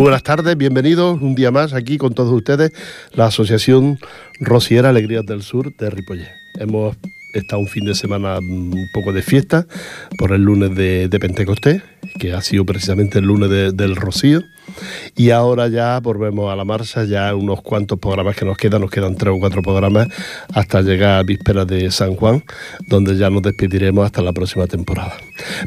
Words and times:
Buenas 0.00 0.22
tardes, 0.22 0.56
bienvenidos 0.56 1.20
un 1.20 1.34
día 1.34 1.50
más 1.50 1.74
aquí 1.74 1.98
con 1.98 2.14
todos 2.14 2.32
ustedes, 2.32 2.72
la 3.12 3.26
Asociación 3.26 3.98
Rociera 4.40 4.88
Alegrías 4.88 5.26
del 5.26 5.42
Sur 5.42 5.76
de 5.76 5.90
Ripollé. 5.90 6.32
Hemos 6.58 6.96
estado 7.32 7.60
un 7.60 7.68
fin 7.68 7.84
de 7.84 7.94
semana 7.94 8.38
un 8.38 8.88
poco 8.92 9.12
de 9.12 9.22
fiesta 9.22 9.66
por 10.18 10.32
el 10.32 10.42
lunes 10.42 10.74
de, 10.74 11.08
Pentecostés, 11.20 11.82
que 12.18 12.32
ha 12.32 12.40
sido 12.40 12.64
precisamente 12.64 13.18
el 13.18 13.26
lunes 13.26 13.50
del 13.50 13.96
Rocío. 13.96 14.42
Y 15.16 15.30
ahora 15.30 15.68
ya 15.68 15.98
volvemos 16.00 16.52
a 16.52 16.56
la 16.56 16.64
marcha, 16.64 17.04
ya 17.04 17.34
unos 17.34 17.60
cuantos 17.60 17.98
programas 17.98 18.36
que 18.36 18.44
nos 18.44 18.56
quedan, 18.56 18.80
nos 18.80 18.90
quedan 18.90 19.16
tres 19.16 19.34
o 19.34 19.40
cuatro 19.40 19.62
programas 19.62 20.08
hasta 20.54 20.80
llegar 20.80 21.18
a 21.18 21.22
vísperas 21.24 21.66
de 21.66 21.90
San 21.90 22.14
Juan, 22.14 22.44
donde 22.86 23.16
ya 23.16 23.30
nos 23.30 23.42
despediremos 23.42 24.06
hasta 24.06 24.22
la 24.22 24.32
próxima 24.32 24.66
temporada. 24.66 25.14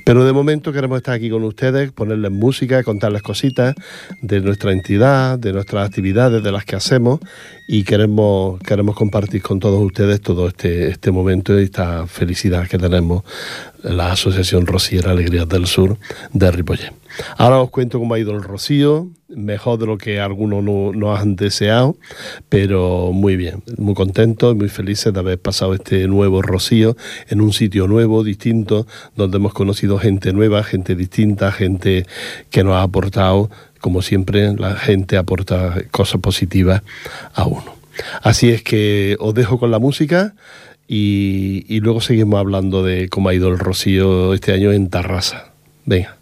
Pero 0.06 0.26
de 0.26 0.32
momento 0.32 0.72
queremos 0.72 0.98
estar 0.98 1.16
aquí 1.16 1.30
con 1.30 1.44
ustedes, 1.44 1.92
ponerles 1.92 2.32
música, 2.32 2.84
contarles 2.84 3.22
cositas 3.22 3.76
de 4.22 4.40
nuestra 4.40 4.72
entidad, 4.72 5.38
de 5.38 5.52
nuestras 5.52 5.88
actividades, 5.88 6.42
de 6.42 6.52
las 6.52 6.64
que 6.66 6.76
hacemos 6.78 7.20
y 7.68 7.84
queremos, 7.84 8.60
queremos 8.62 8.96
compartir 8.96 9.42
con 9.42 9.60
todos 9.60 9.82
ustedes 9.82 10.22
todo 10.22 10.48
este, 10.48 10.90
este 10.90 11.12
momento 11.12 11.53
y 11.60 11.64
esta 11.64 12.08
felicidad 12.08 12.68
que 12.68 12.78
tenemos 12.78 13.24
la 13.84 14.12
Asociación 14.12 14.66
Rociera 14.66 15.12
Alegrías 15.12 15.48
del 15.48 15.68
Sur 15.68 15.98
de 16.32 16.52
Ripollé. 16.52 16.92
Ahora 17.38 17.60
os 17.60 17.70
cuento 17.70 18.00
cómo 18.00 18.14
ha 18.14 18.20
ido 18.20 18.32
el 18.32 18.42
rocío, 18.42 19.10
mejor 19.30 19.78
de 19.78 19.86
lo 19.86 19.98
que 19.98 20.20
algunos 20.20 20.64
nos 20.64 20.96
no 20.96 21.16
han 21.16 21.36
deseado, 21.36 21.96
pero 22.50 23.12
muy 23.12 23.36
bien, 23.36 23.64
muy 23.78 23.94
contentos, 23.94 24.56
muy 24.56 24.70
felices 24.70 25.14
de 25.14 25.20
haber 25.20 25.40
pasado 25.40 25.74
este 25.74 26.08
nuevo 26.08 26.42
rocío 26.42 26.96
en 27.30 27.42
un 27.42 27.54
sitio 27.54 27.88
nuevo, 27.88 28.24
distinto, 28.24 28.88
donde 29.16 29.38
hemos 29.38 29.54
conocido 29.54 30.00
gente 30.00 30.34
nueva, 30.34 30.64
gente 30.64 30.96
distinta, 30.96 31.52
gente 31.52 32.06
que 32.50 32.64
nos 32.64 32.76
ha 32.76 32.84
aportado, 32.84 33.50
como 33.80 34.02
siempre, 34.02 34.54
la 34.54 34.76
gente 34.76 35.18
aporta 35.18 35.76
cosas 35.92 36.22
positivas 36.22 36.82
a 37.34 37.46
uno. 37.46 37.76
Así 38.22 38.50
es 38.50 38.64
que 38.64 39.18
os 39.20 39.34
dejo 39.34 39.60
con 39.60 39.72
la 39.72 39.80
música. 39.80 40.34
Y, 40.88 41.80
luego 41.80 42.02
seguimos 42.02 42.40
hablando 42.40 42.84
de 42.84 43.10
cómo 43.10 43.30
ha 43.30 43.34
ido 43.34 43.50
el 43.50 43.60
rocío 43.60 44.34
este 44.34 44.54
año 44.54 44.72
en 44.72 44.90
Tarrasa. 44.90 45.54
Venga. 45.86 46.18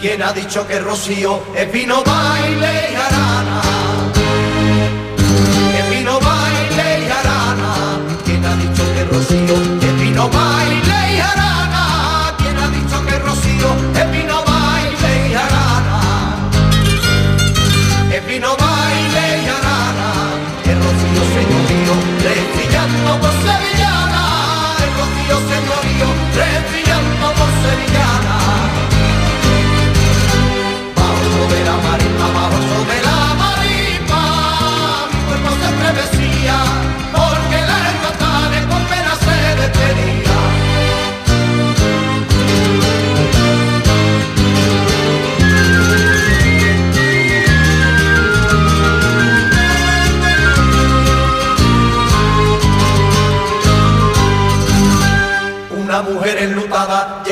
¿Quién 0.00 0.22
ha 0.22 0.32
dicho 0.32 0.66
que 0.68 0.78
Rocío 0.78 1.40
es 1.56 1.72
vino, 1.72 2.04
baile 2.04 2.92
y 2.92 2.94
arana? 2.94 4.05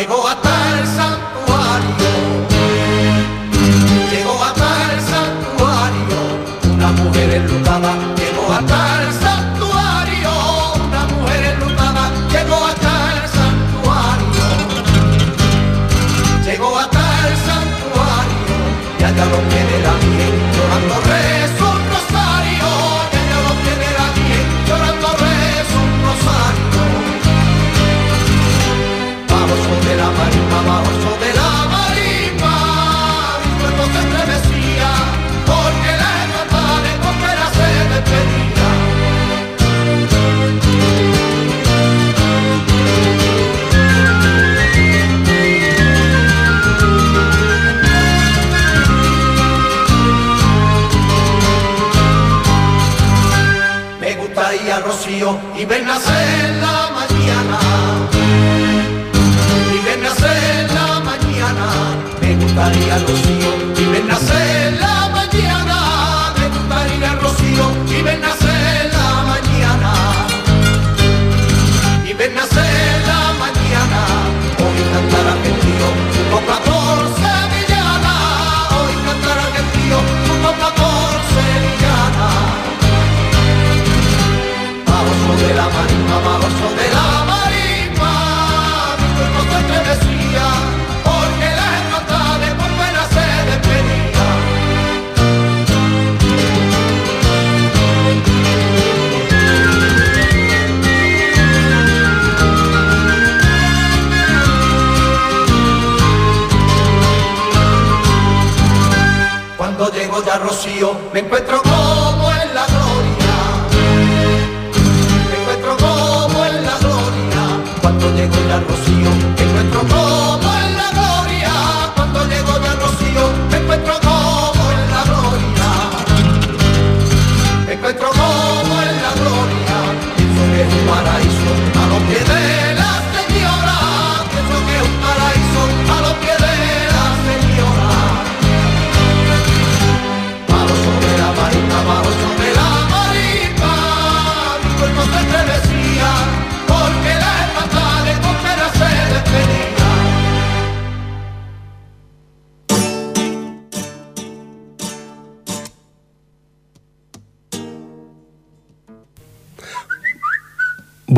go 0.07 0.34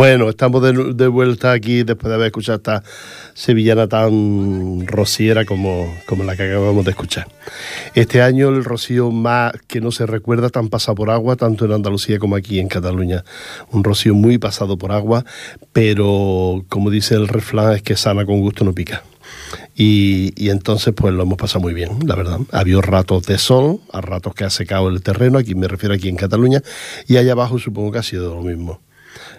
Bueno, 0.09 0.29
estamos 0.29 0.63
de, 0.63 1.09
vuelta 1.09 1.51
aquí 1.51 1.83
después 1.83 2.09
de 2.09 2.15
haber 2.15 2.27
escuchado 2.27 2.59
esta 2.59 2.85
sevillana 3.35 3.89
tan 3.89 4.87
rociera 4.87 5.45
como, 5.45 5.93
como 6.07 6.23
la 6.23 6.37
que 6.37 6.45
acabamos 6.45 6.85
de 6.85 6.93
escuchar. 6.93 7.27
Este 7.97 8.23
año 8.23 8.49
el 8.51 8.63
rocío 8.63 9.11
más 9.11 9.55
que 9.67 9.81
no 9.81 9.91
se 9.91 10.07
recuerda 10.07 10.49
tan 10.49 10.69
pasado 10.69 10.95
por 10.95 11.11
agua, 11.11 11.35
tanto 11.35 11.65
en 11.65 11.73
Andalucía 11.73 12.21
como 12.21 12.37
aquí 12.37 12.61
en 12.61 12.69
Cataluña. 12.69 13.25
Un 13.73 13.83
rocío 13.83 14.15
muy 14.15 14.39
pasado 14.39 14.79
por 14.79 14.93
agua, 14.93 15.25
pero 15.73 16.65
como 16.69 16.91
dice 16.91 17.17
el 17.17 17.27
refrán, 17.27 17.73
es 17.73 17.83
que 17.83 17.97
sana 17.97 18.25
con 18.25 18.41
gusto 18.41 18.65
no 18.65 18.73
pica. 18.73 19.03
Y, 19.75 20.33
y, 20.37 20.51
entonces 20.51 20.95
pues 20.97 21.13
lo 21.15 21.25
hemos 21.25 21.37
pasado 21.37 21.63
muy 21.63 21.75
bien, 21.75 21.99
la 22.07 22.15
verdad. 22.15 22.39
Había 22.53 22.81
ratos 22.81 23.27
de 23.27 23.39
sol, 23.39 23.81
a 23.93 24.03
ratos 24.03 24.37
que 24.37 24.45
ha 24.45 24.51
secado 24.51 24.89
el 24.89 25.03
terreno, 25.03 25.39
aquí 25.39 25.57
me 25.57 25.67
refiero 25.67 25.97
aquí 25.97 26.09
en 26.09 26.15
Cataluña, 26.15 26.63
y 27.09 27.17
allá 27.17 27.33
abajo 27.33 27.59
supongo 27.59 27.91
que 27.91 27.99
ha 27.99 28.05
sido 28.05 28.37
lo 28.37 28.43
mismo. 28.43 28.86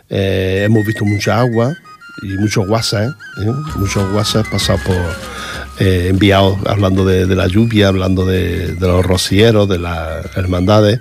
Eh, 0.10 0.64
hemos 0.66 0.86
visto 0.86 1.06
mucha 1.06 1.40
agua 1.40 1.76
y 2.24 2.28
muchos 2.38 2.68
WhatsApp, 2.68 3.10
¿eh? 3.42 3.52
muchos 3.76 4.12
WhatsApp 4.14 4.48
pasados 4.50 4.82
por 4.82 4.96
eh, 5.80 6.08
enviados 6.10 6.58
hablando 6.66 7.06
de, 7.06 7.28
la 7.36 7.48
lluvia, 7.48 7.90
hablando 7.90 8.26
de, 8.26 8.74
de, 8.74 8.88
los 8.88 9.06
rocieros, 9.06 9.70
de 9.70 9.80
las 9.80 10.26
hermandades, 10.36 11.00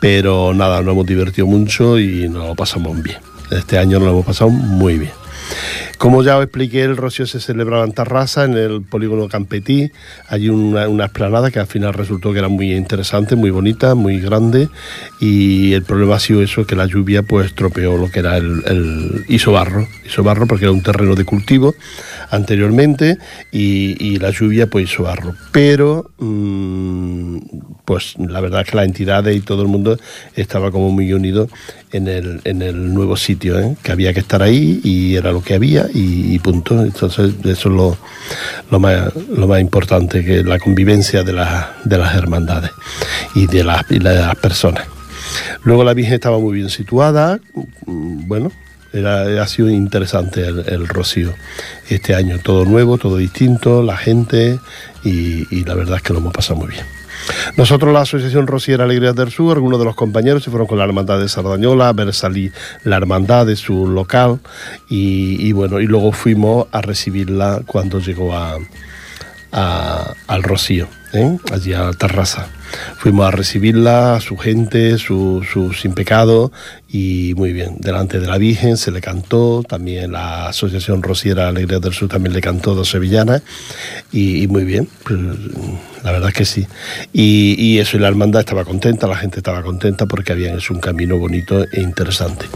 pero 0.00 0.54
nada, 0.54 0.80
nos 0.82 0.92
hemos 0.92 1.06
divertido 1.06 1.46
mucho 1.46 1.98
y 1.98 2.28
nos 2.28 2.46
lo 2.46 2.54
pasamos 2.54 3.02
bien. 3.02 3.18
Este 3.50 3.78
año 3.78 3.98
nos 3.98 4.06
lo 4.06 4.12
hemos 4.12 4.26
pasado 4.26 4.50
muy 4.50 4.98
bien. 4.98 5.12
Como 6.02 6.24
ya 6.24 6.36
os 6.36 6.42
expliqué, 6.42 6.82
el 6.82 6.96
Rocío 6.96 7.28
se 7.28 7.38
celebraba 7.38 7.84
en 7.84 7.92
Tarrasa, 7.92 8.44
en 8.44 8.54
el 8.54 8.82
polígono 8.82 9.28
Campetí. 9.28 9.92
Hay 10.26 10.48
una, 10.48 10.88
una 10.88 11.04
esplanada 11.04 11.52
que 11.52 11.60
al 11.60 11.68
final 11.68 11.94
resultó 11.94 12.32
que 12.32 12.40
era 12.40 12.48
muy 12.48 12.72
interesante, 12.72 13.36
muy 13.36 13.50
bonita, 13.50 13.94
muy 13.94 14.18
grande. 14.18 14.68
Y 15.20 15.74
el 15.74 15.84
problema 15.84 16.16
ha 16.16 16.18
sido 16.18 16.42
eso, 16.42 16.66
que 16.66 16.74
la 16.74 16.86
lluvia 16.86 17.22
pues 17.22 17.46
estropeó 17.46 17.96
lo 17.96 18.10
que 18.10 18.18
era 18.18 18.36
el, 18.36 18.64
el 18.66 19.24
hizo 19.28 19.52
barro. 19.52 19.86
Hizo 20.04 20.24
barro 20.24 20.48
porque 20.48 20.64
era 20.64 20.72
un 20.72 20.82
terreno 20.82 21.14
de 21.14 21.24
cultivo 21.24 21.72
anteriormente 22.32 23.18
y, 23.52 24.18
la 24.18 24.30
lluvia 24.30 24.66
pues 24.66 24.90
hizo 24.90 25.04
barro. 25.04 25.34
Pero 25.52 26.10
mm, 26.18 27.36
pues 27.84 28.14
la 28.18 28.40
verdad 28.40 28.62
es 28.62 28.70
que 28.70 28.76
las 28.76 28.86
entidades 28.86 29.36
y 29.36 29.40
todo 29.40 29.62
el 29.62 29.68
mundo 29.68 29.98
estaba 30.34 30.70
como 30.70 30.90
muy 30.90 31.12
unido 31.12 31.48
en 31.92 32.08
el, 32.08 32.40
en 32.44 32.62
el 32.62 32.92
nuevo 32.92 33.16
sitio, 33.16 33.58
¿eh? 33.58 33.76
que 33.82 33.92
había 33.92 34.14
que 34.14 34.20
estar 34.20 34.42
ahí 34.42 34.80
y 34.82 35.14
era 35.14 35.30
lo 35.32 35.42
que 35.42 35.54
había 35.54 35.86
y, 35.92 36.38
punto. 36.38 36.82
Entonces 36.82 37.34
eso 37.44 37.68
es 37.68 37.98
lo, 38.70 38.80
más, 38.80 39.60
importante, 39.60 40.24
que 40.24 40.42
la 40.42 40.58
convivencia 40.58 41.22
de, 41.22 41.32
de 41.84 41.98
las 41.98 42.14
hermandades 42.14 42.70
y 43.34 43.46
de 43.46 43.64
las, 43.64 43.86
de 43.88 44.00
las 44.00 44.36
personas. 44.36 44.86
Luego 45.64 45.84
la 45.84 45.94
Virgen 45.94 46.14
estaba 46.14 46.38
muy 46.38 46.54
bien 46.54 46.70
situada, 46.70 47.38
bueno, 47.86 48.50
era, 48.92 49.42
ha 49.42 49.46
sido 49.46 49.70
interesante 49.70 50.46
el, 50.46 50.88
rocío 50.88 51.32
este 51.88 52.14
año, 52.14 52.38
todo 52.38 52.64
nuevo, 52.64 52.98
todo 52.98 53.16
distinto, 53.16 53.82
la 53.82 53.96
gente 53.96 54.58
y, 55.04 55.64
la 55.64 55.74
verdad 55.74 55.96
es 55.96 56.02
que 56.02 56.12
lo 56.12 56.18
hemos 56.18 56.32
pasado 56.32 56.60
muy 56.60 56.68
bien. 56.68 56.84
Nosotros, 57.56 57.92
la 57.92 58.02
Asociación 58.02 58.46
Rociera 58.46 58.84
Alegría 58.84 59.12
del 59.12 59.30
Sur, 59.30 59.56
algunos 59.56 59.78
de 59.78 59.84
los 59.84 59.94
compañeros 59.94 60.42
se 60.42 60.50
fueron 60.50 60.66
con 60.66 60.78
la 60.78 60.84
Hermandad 60.84 61.18
de 61.18 61.28
Sardañola 61.28 61.88
a 61.88 61.92
ver 61.92 62.12
salir 62.14 62.52
la 62.84 62.96
hermandad 62.96 63.46
de 63.46 63.56
su 63.56 63.86
local 63.86 64.40
y, 64.88 65.52
bueno, 65.52 65.80
y 65.80 65.86
luego 65.86 66.12
fuimos 66.12 66.66
a 66.72 66.80
recibirla 66.80 67.62
cuando 67.66 68.00
llegó 68.00 68.34
a, 68.34 68.58
al 69.52 70.42
Rocío, 70.42 70.88
¿eh? 71.12 71.36
allí 71.52 71.72
a 71.72 71.90
Tarrasa. 71.92 72.48
Fuimos 72.96 73.26
a 73.26 73.30
recibirla, 73.30 74.20
su 74.20 74.36
gente, 74.36 74.98
su, 74.98 75.44
su, 75.50 75.72
sin 75.72 75.92
pecado, 75.92 76.52
y 76.88 77.32
muy 77.36 77.52
bien, 77.52 77.76
delante 77.78 78.20
de 78.20 78.26
la 78.26 78.38
Virgen 78.38 78.76
se 78.76 78.90
le 78.90 79.00
cantó, 79.00 79.62
también 79.66 80.12
la 80.12 80.48
Asociación 80.48 81.02
Rociera 81.02 81.48
Alegría 81.48 81.78
del 81.78 81.92
Sur 81.92 82.08
también 82.08 82.34
le 82.34 82.40
cantó 82.40 82.74
dos 82.74 82.90
sevillanas, 82.90 83.42
y, 84.12 84.46
muy 84.46 84.64
bien, 84.64 84.88
pues, 85.04 85.18
la 86.04 86.12
verdad 86.12 86.28
es 86.28 86.34
que 86.34 86.44
sí. 86.44 86.66
Y, 87.12 87.54
y, 87.58 87.78
eso, 87.78 87.96
y 87.96 88.00
la 88.00 88.08
hermandad 88.08 88.40
estaba 88.40 88.64
contenta, 88.64 89.06
la 89.06 89.16
gente 89.16 89.38
estaba 89.38 89.62
contenta 89.62 90.06
porque 90.06 90.32
habían 90.32 90.56
hecho 90.56 90.74
un 90.74 90.80
camino 90.80 91.16
bonito 91.18 91.64
e 91.64 91.80
interesante. 91.80 92.46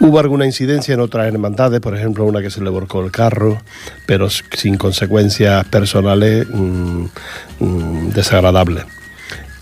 Hubo 0.00 0.18
alguna 0.18 0.46
incidencia 0.46 0.94
en 0.94 1.00
otras 1.00 1.26
hermandades, 1.26 1.80
por 1.80 1.96
ejemplo, 1.96 2.24
una 2.24 2.42
que 2.42 2.50
se 2.50 2.62
le 2.62 2.70
volcó 2.70 3.04
el 3.04 3.10
carro, 3.10 3.62
pero 4.06 4.28
sin 4.30 4.76
consecuencias 4.76 5.64
personales 5.66 6.46
mm, 6.48 7.04
mm, 7.60 8.10
desagradables 8.10 8.84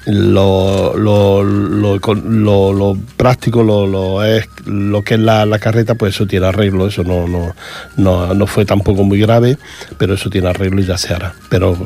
lo, 0.07 0.97
lo, 0.97 1.43
lo, 1.43 2.73
lo, 2.73 2.99
práctico, 3.17 3.63
lo, 3.63 4.25
es, 4.25 4.49
lo 4.67 5.03
que 5.03 5.15
es 5.15 5.21
la, 5.21 5.47
la, 5.47 5.59
carreta, 5.59 5.95
pues 5.95 6.15
eso 6.15 6.27
tiene 6.27 6.47
arreglo, 6.47 6.87
eso 6.87 7.05
no, 7.05 7.27
no, 7.27 7.55
no, 7.97 8.35
no, 8.35 8.47
fue 8.47 8.65
tampoco 8.65 9.05
muy 9.05 9.19
grave, 9.21 9.57
pero 9.99 10.15
eso 10.15 10.29
tiene 10.29 10.49
arreglo 10.49 10.81
y 10.81 10.85
ya 10.85 10.99
se 10.99 11.15
hará. 11.15 11.35
Pero 11.49 11.77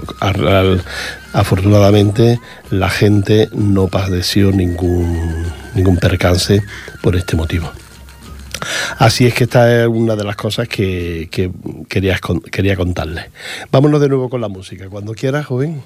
afortunadamente 1.32 2.41
la 2.70 2.91
gente 2.91 3.49
no 3.53 3.88
padeció 3.88 4.50
ningún, 4.50 5.44
ningún 5.75 5.97
percance 5.97 6.62
por 7.03 7.15
este 7.17 7.37
motivo. 7.37 7.70
Así 8.99 9.26
es 9.26 9.35
que 9.35 9.44
esta 9.44 9.82
es 9.82 9.87
una 9.87 10.17
de 10.17 10.25
las 10.25 10.35
cosas 10.35 10.69
que, 10.69 11.29
que 11.31 11.50
quería, 11.88 12.19
quería 12.50 12.76
contarles. 12.76 13.26
Vámonos 13.70 14.00
de 14.00 14.09
nuevo 14.09 14.29
con 14.29 14.41
la 14.41 14.49
música. 14.49 14.88
Cuando 14.88 15.15
quieras, 15.15 15.47
joven. 15.47 15.82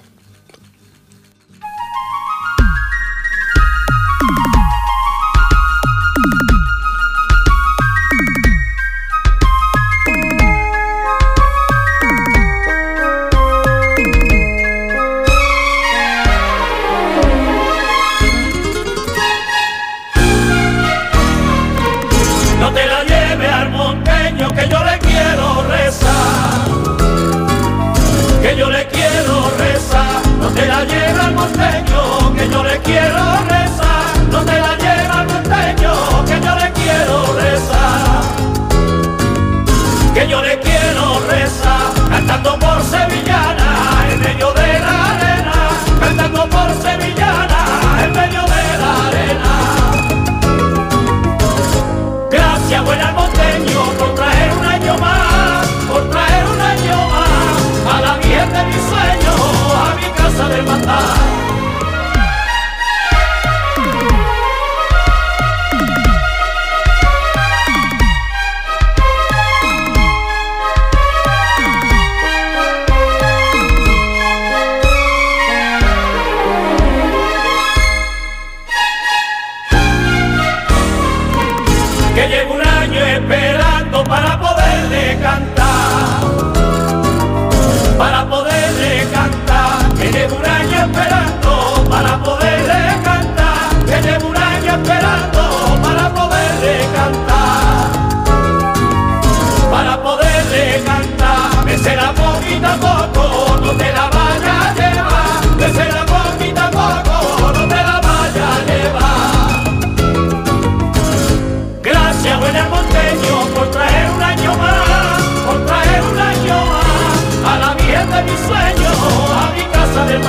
esperando 83.14 84.04
para 84.04 84.38
poderle 84.38 85.19
cantar. 85.20 85.61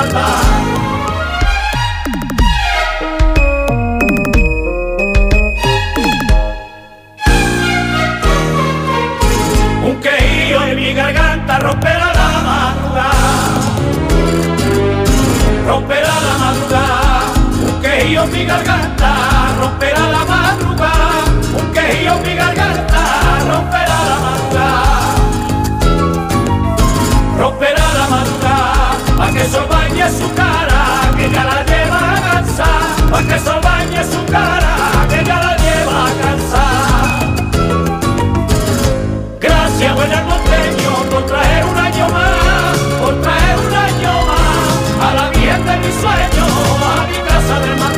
Un 0.03 0.09
quejío 10.01 10.63
en 10.63 10.75
mi 10.75 10.93
garganta 10.93 11.59
romperá 11.59 12.11
la 12.13 12.41
madrugada, 12.49 13.29
romperá 15.67 16.13
la 16.27 16.37
madrugada, 16.37 17.21
un 17.65 17.73
quejío 17.81 18.23
en 18.23 18.31
mi 18.31 18.45
garganta 18.45 19.09
romperá 19.59 20.03
la 20.11 20.25
madrugada, 20.25 21.23
un 21.57 21.65
quejío 21.73 22.13
en 22.13 22.21
mi 22.23 22.33
garganta. 22.35 22.62
Bañe 30.03 30.19
su 30.19 30.33
cara, 30.33 31.11
que 31.15 31.29
ya 31.31 31.43
la 31.45 31.63
lleva 31.63 32.15
a 32.15 32.21
cansar, 32.21 33.09
pa' 33.09 33.23
que 33.23 33.39
sol 33.39 33.59
bañe 33.63 34.03
su 34.03 34.25
cara, 34.25 34.75
que 35.09 35.23
ya 35.23 35.39
la 35.39 35.55
lleva 35.57 36.05
a 36.05 36.11
cansar. 36.21 37.19
Gracias, 39.39 39.95
buen 39.95 40.09
norteño, 40.09 40.91
por 41.09 41.25
traer 41.25 41.65
un 41.65 41.77
año 41.77 42.09
más, 42.09 42.77
por 43.01 43.21
traer 43.21 43.57
un 43.65 43.73
año 43.73 44.13
más 44.27 45.07
a 45.07 45.13
la 45.15 45.29
Virgen 45.29 45.65
de 45.65 45.77
mis 45.77 45.95
sueños, 45.95 46.51
a 46.83 47.07
mi 47.07 47.17
casa 47.29 47.59
de 47.59 47.75
matar. 47.75 47.92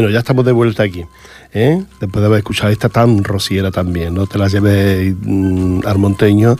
Bueno, 0.00 0.14
ya 0.14 0.20
estamos 0.20 0.46
de 0.46 0.52
vuelta 0.52 0.82
aquí. 0.82 1.04
¿Eh? 1.52 1.82
Después 2.00 2.20
de 2.20 2.26
haber 2.26 2.38
escuchado 2.38 2.70
esta 2.70 2.88
tan 2.88 3.24
rociera 3.24 3.70
también. 3.70 4.14
No 4.14 4.26
te 4.26 4.38
la 4.38 4.48
lleves 4.48 5.14
mm, 5.22 5.80
al 5.86 5.98
monteño 5.98 6.56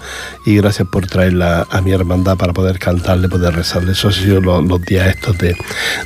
y 0.47 0.57
gracias 0.57 0.89
por 0.89 1.07
traerla 1.07 1.67
a 1.71 1.81
mi 1.81 1.93
hermandad 1.93 2.37
para 2.37 2.53
poder 2.53 2.79
cantarle, 2.79 3.29
poder 3.29 3.55
rezarle. 3.55 3.93
Eso 3.93 4.09
ha 4.09 4.13
sido 4.13 4.41
lo- 4.41 4.63
los, 4.63 4.83
días 4.83 5.09
estos 5.09 5.39
de, 5.39 5.55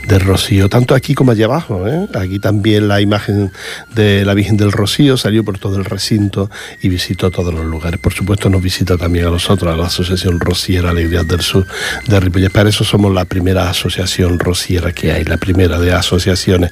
de 0.09 0.19
Rocío, 0.19 0.69
tanto 0.69 0.95
aquí 0.95 1.15
como 1.15 1.31
allá 1.33 1.47
abajo. 1.47 1.87
¿eh? 1.89 2.07
Aquí 2.15 2.39
también 2.39 2.89
la 2.89 3.01
imagen 3.01 3.53
de 3.95 4.25
la 4.25 4.35
Virgen 4.35 4.57
del 4.57 4.73
Rocío 4.73 5.17
salió 5.17 5.45
por 5.45 5.59
todo 5.59 5.77
el 5.77 5.85
recinto 5.85 6.51
y 6.83 6.89
visitó 6.89 7.31
todos 7.31 7.53
los 7.55 7.65
lugares. 7.65 7.99
Por 8.01 8.13
supuesto, 8.13 8.49
nos 8.51 8.63
visita 8.63 8.97
también 8.97 9.27
a 9.27 9.31
nosotros, 9.31 9.73
a 9.73 9.77
la 9.77 9.87
Asociación 9.87 10.41
Rociera 10.41 10.91
Alegrías 10.91 11.27
del 11.27 11.41
Sur 11.41 11.67
de 12.07 12.21
Ripollet. 12.21 12.51
Para 12.51 12.69
eso 12.69 12.85
somos 12.85 13.13
la 13.15 13.25
primera 13.25 13.69
asociación 13.71 14.39
rociera 14.39 14.93
que 14.93 15.13
hay, 15.13 15.25
la 15.25 15.37
primera 15.37 15.79
de 15.79 15.93
asociaciones. 15.93 16.71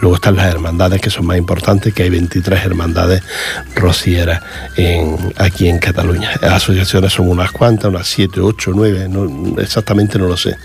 Luego 0.00 0.16
están 0.16 0.36
las 0.36 0.46
hermandades 0.46 1.00
que 1.00 1.10
son 1.10 1.26
más 1.26 1.36
importantes, 1.38 1.53
que 1.92 2.02
hay 2.02 2.10
23 2.10 2.64
hermandades 2.64 3.22
rocieras 3.74 4.42
aquí 5.36 5.68
en 5.68 5.78
Cataluña. 5.78 6.30
Las 6.40 6.54
asociaciones 6.54 7.12
son 7.12 7.28
unas 7.28 7.50
cuantas, 7.52 7.90
unas 7.90 8.06
7, 8.08 8.40
8, 8.40 8.72
9, 8.74 9.08
no, 9.08 9.60
exactamente 9.60 10.18
no 10.18 10.26
lo 10.26 10.36
sé. 10.36 10.56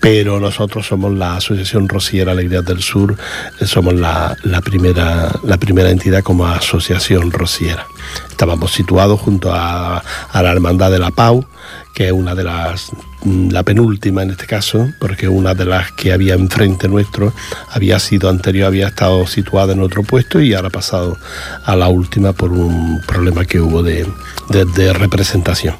Pero 0.00 0.40
nosotros 0.40 0.86
somos 0.86 1.12
la 1.12 1.36
Asociación 1.36 1.88
Rociera 1.88 2.32
Alegrías 2.32 2.64
del 2.64 2.82
Sur, 2.82 3.16
eh, 3.60 3.66
somos 3.66 3.94
la 3.94 4.36
primera, 4.64 5.32
la 5.44 5.56
primera 5.56 5.90
entidad 5.90 6.22
como 6.22 6.46
asociación 6.46 7.30
rociera. 7.30 7.86
Estábamos 8.36 8.70
situados 8.70 9.18
junto 9.18 9.50
a, 9.50 9.96
a 10.30 10.42
la 10.42 10.52
Hermandad 10.52 10.90
de 10.90 10.98
la 10.98 11.10
Pau, 11.10 11.46
que 11.94 12.08
es 12.08 12.12
una 12.12 12.34
de 12.34 12.44
las, 12.44 12.92
mm, 13.24 13.48
la 13.48 13.62
penúltima 13.62 14.22
en 14.22 14.32
este 14.32 14.44
caso, 14.44 14.90
porque 15.00 15.26
una 15.26 15.54
de 15.54 15.64
las 15.64 15.92
que 15.92 16.12
había 16.12 16.34
enfrente 16.34 16.86
nuestro 16.86 17.32
había 17.70 17.98
sido 17.98 18.28
anterior, 18.28 18.66
había 18.66 18.88
estado 18.88 19.26
situada 19.26 19.72
en 19.72 19.80
otro 19.80 20.02
puesto 20.02 20.38
y 20.38 20.52
ahora 20.52 20.68
ha 20.68 20.70
pasado 20.70 21.16
a 21.64 21.74
la 21.76 21.88
última 21.88 22.34
por 22.34 22.52
un 22.52 23.00
problema 23.06 23.46
que 23.46 23.58
hubo 23.58 23.82
de, 23.82 24.06
de- 24.50 24.92
representación. 24.92 25.74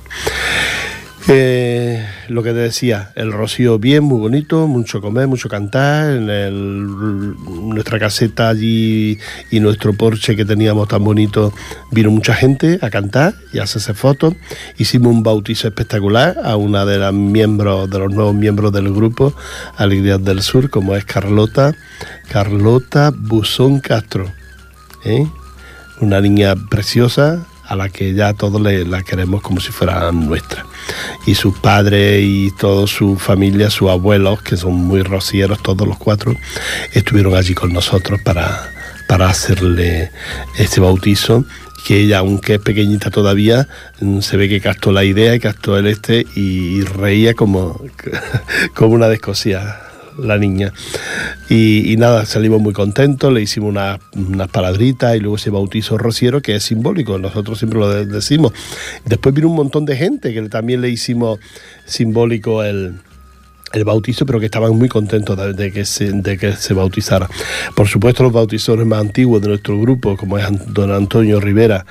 Eh, 1.29 2.07
lo 2.29 2.43
que 2.43 2.51
te 2.51 2.59
decía, 2.59 3.11
el 3.15 3.33
rocío 3.33 3.79
bien, 3.79 4.05
muy 4.05 4.19
bonito, 4.19 4.67
mucho 4.67 5.01
comer, 5.01 5.27
mucho 5.29 5.49
cantar, 5.49 6.11
en 6.17 6.31
el- 6.31 6.87
nuestra 7.75 7.99
caseta 7.99 8.49
allí 8.49 9.19
y 9.51 9.61
nuestro 9.61 9.93
porche 9.93 10.37
que 10.37 10.45
teníamos 10.45 10.89
tan 10.89 11.03
bonito, 11.05 11.53
vino 11.91 12.11
mucha 12.11 12.35
gente 12.35 12.79
a 12.83 12.91
cantar 12.91 13.35
y 13.53 13.59
a 13.59 13.65
hacerse 13.65 13.95
fotos. 13.95 14.35
Hicimos 14.79 15.13
un 15.13 15.23
bautizo 15.23 15.69
espectacular 15.69 16.37
a 16.45 16.57
una 16.57 16.85
de 16.85 16.99
las 16.99 17.13
miembros, 17.13 17.89
de 17.91 17.99
los 17.99 18.13
nuevos 18.13 18.35
miembros 18.35 18.73
del 18.73 18.93
grupo 18.93 19.35
Alegrías 19.77 20.23
del 20.25 20.43
Sur, 20.43 20.71
como 20.71 20.97
es 20.97 21.05
Carlota, 21.05 21.75
Carlota 22.31 23.13
Buzón 23.17 23.81
Castro. 23.81 24.31
¿eh? 25.05 25.27
Una 26.01 26.21
niña 26.21 26.55
preciosa 26.69 27.47
a 27.67 27.77
la 27.77 27.89
que 27.89 28.15
ya 28.15 28.33
todos 28.35 28.61
le, 28.61 28.85
la 28.85 29.03
queremos 29.03 29.43
como 29.43 29.61
si 29.61 29.73
fuera 29.73 30.11
nuestra. 30.13 30.67
Y 31.27 31.35
sus 31.35 31.59
padres 31.59 32.23
y 32.23 32.51
toda 32.53 32.87
su 32.87 33.17
familia, 33.17 33.71
sus 33.71 33.91
abuelos, 33.91 34.43
que 34.43 34.57
son 34.57 34.75
muy 34.75 35.03
rocieros, 35.03 35.63
todos 35.63 35.87
los 35.87 35.99
cuatro, 35.99 36.35
estuvieron 36.93 37.35
allí 37.35 37.55
con 37.55 37.73
nosotros 37.73 38.21
para, 38.23 38.73
para 39.09 39.29
hacerle 39.29 40.11
este 40.57 40.81
bautizo 40.81 41.45
que 41.87 42.01
ella, 42.01 42.19
aunque 42.19 42.55
es 42.55 42.61
pequeñita 42.61 43.11
todavía, 43.11 43.69
mm, 44.01 44.21
se 44.21 44.37
ve 44.37 44.49
que 44.49 44.61
captó 44.61 44.91
la 44.91 45.05
idea 45.05 45.39
captó 45.39 45.79
el 45.79 45.87
este 45.87 46.27
y, 46.35 46.79
y 46.79 46.83
reía 46.83 47.35
como, 47.35 47.81
como 48.75 48.95
una 48.95 49.09
descosía 49.09 49.86
la 50.19 50.39
niña. 50.39 50.73
Y, 51.49 51.95
nada, 51.99 52.27
salimos 52.27 52.61
muy 52.61 52.73
contentos, 52.73 53.33
le 53.33 53.43
hicimos 53.43 53.71
una- 53.71 53.99
unas 54.15 54.49
palabritas 54.49 55.17
y 55.17 55.21
luego 55.21 55.37
ese 55.37 55.51
bautizo 55.51 55.99
rociero 55.99 56.43
que 56.43 56.57
es 56.57 56.65
simbólico, 56.65 57.19
nosotros 57.19 57.59
siempre 57.59 57.79
lo 57.79 57.89
de- 57.89 58.07
decimos. 58.07 58.53
Después 59.05 59.35
vino 59.35 59.49
un 59.49 59.57
montón 59.57 59.85
de 59.85 59.97
gente 59.97 60.33
que 60.35 60.43
también 60.49 60.81
le 60.81 60.91
hicimos 60.91 61.39
simbólico 61.85 62.63
el, 62.65 62.95
el 63.73 63.85
bautizo, 63.85 64.27
pero 64.27 64.39
que 64.39 64.47
estaban 64.47 64.77
muy 64.77 64.89
contentos 64.89 65.57
de, 65.57 65.73
que 65.73 65.85
se, 65.85 66.13
de 66.13 66.39
que 66.39 66.53
se 66.53 66.75
bautizara. 66.75 67.29
Por 67.75 67.89
supuesto, 67.89 68.23
los 68.23 68.33
bautizadores 68.33 68.87
más 68.87 69.01
antiguos 69.01 69.43
de 69.43 69.49
nuestro 69.49 69.81
grupo, 69.81 70.17
como 70.17 70.39
es 70.39 70.47
don 70.73 70.93
Antonio 70.93 71.41
Rivera, 71.41 71.85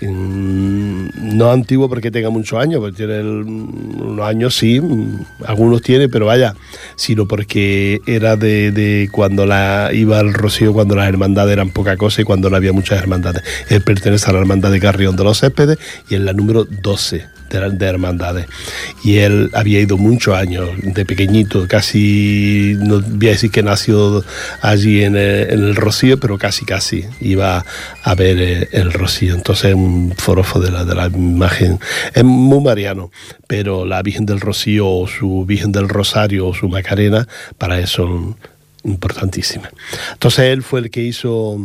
mm, 0.00 1.36
no 1.36 1.50
antiguo 1.50 1.88
porque 1.88 2.10
tenga 2.10 2.30
muchos 2.30 2.58
años, 2.58 2.80
porque 2.80 2.96
tiene 2.96 3.20
unos 3.22 4.26
años, 4.26 4.56
sí, 4.56 4.80
mm, 4.80 5.24
algunos 5.46 5.82
tiene, 5.82 6.08
pero 6.08 6.26
vaya, 6.26 6.54
sino 6.96 7.26
porque 7.28 8.00
era 8.06 8.36
de, 8.36 8.72
de 8.72 9.08
cuando 9.12 9.46
la 9.46 9.90
iba 9.92 10.18
al 10.18 10.34
Rocío, 10.34 10.72
cuando 10.72 10.96
las 10.96 11.08
hermandades 11.08 11.52
eran 11.52 11.70
poca 11.70 11.96
cosa 11.96 12.22
y 12.22 12.24
cuando 12.24 12.50
no 12.50 12.56
había 12.56 12.72
muchas 12.72 12.98
hermandades. 12.98 13.42
Él 13.68 13.82
pertenece 13.82 14.28
a 14.28 14.32
la 14.32 14.40
hermandad 14.40 14.72
de 14.72 14.80
Carrión 14.80 15.16
de 15.16 15.24
los 15.24 15.38
Céspedes 15.38 15.78
y 16.08 16.16
es 16.16 16.20
la 16.20 16.32
número 16.32 16.64
12 16.64 17.39
de, 17.50 17.70
de 17.70 17.86
hermandades. 17.86 18.46
Y 19.04 19.18
él 19.18 19.50
había 19.52 19.80
ido 19.80 19.98
muchos 19.98 20.34
años, 20.34 20.70
de 20.82 21.04
pequeñito, 21.04 21.66
casi, 21.68 22.74
no 22.78 23.00
voy 23.00 23.28
a 23.28 23.32
decir 23.32 23.50
que 23.50 23.62
nació 23.62 24.24
allí 24.62 25.02
en 25.02 25.16
el, 25.16 25.50
en 25.50 25.64
el 25.64 25.76
Rocío, 25.76 26.18
pero 26.18 26.38
casi, 26.38 26.64
casi 26.64 27.04
iba 27.20 27.64
a 28.02 28.14
ver 28.14 28.40
eh, 28.40 28.68
el 28.72 28.92
Rocío. 28.92 29.34
Entonces, 29.34 29.74
un 29.74 30.14
forofo 30.16 30.60
de 30.60 30.70
la, 30.70 30.84
de 30.84 30.94
la 30.94 31.06
imagen. 31.06 31.78
Es 32.14 32.24
muy 32.24 32.62
mariano, 32.62 33.10
pero 33.46 33.84
la 33.84 34.02
Virgen 34.02 34.26
del 34.26 34.40
Rocío 34.40 34.88
o 34.88 35.06
su 35.06 35.44
Virgen 35.44 35.72
del 35.72 35.88
Rosario 35.88 36.46
o 36.46 36.54
su 36.54 36.68
Macarena, 36.68 37.26
para 37.58 37.78
eso 37.78 37.90
son 37.90 38.36
importantísimas. 38.84 39.70
Entonces, 40.12 40.46
él 40.46 40.62
fue 40.62 40.80
el 40.80 40.90
que 40.90 41.02
hizo 41.02 41.58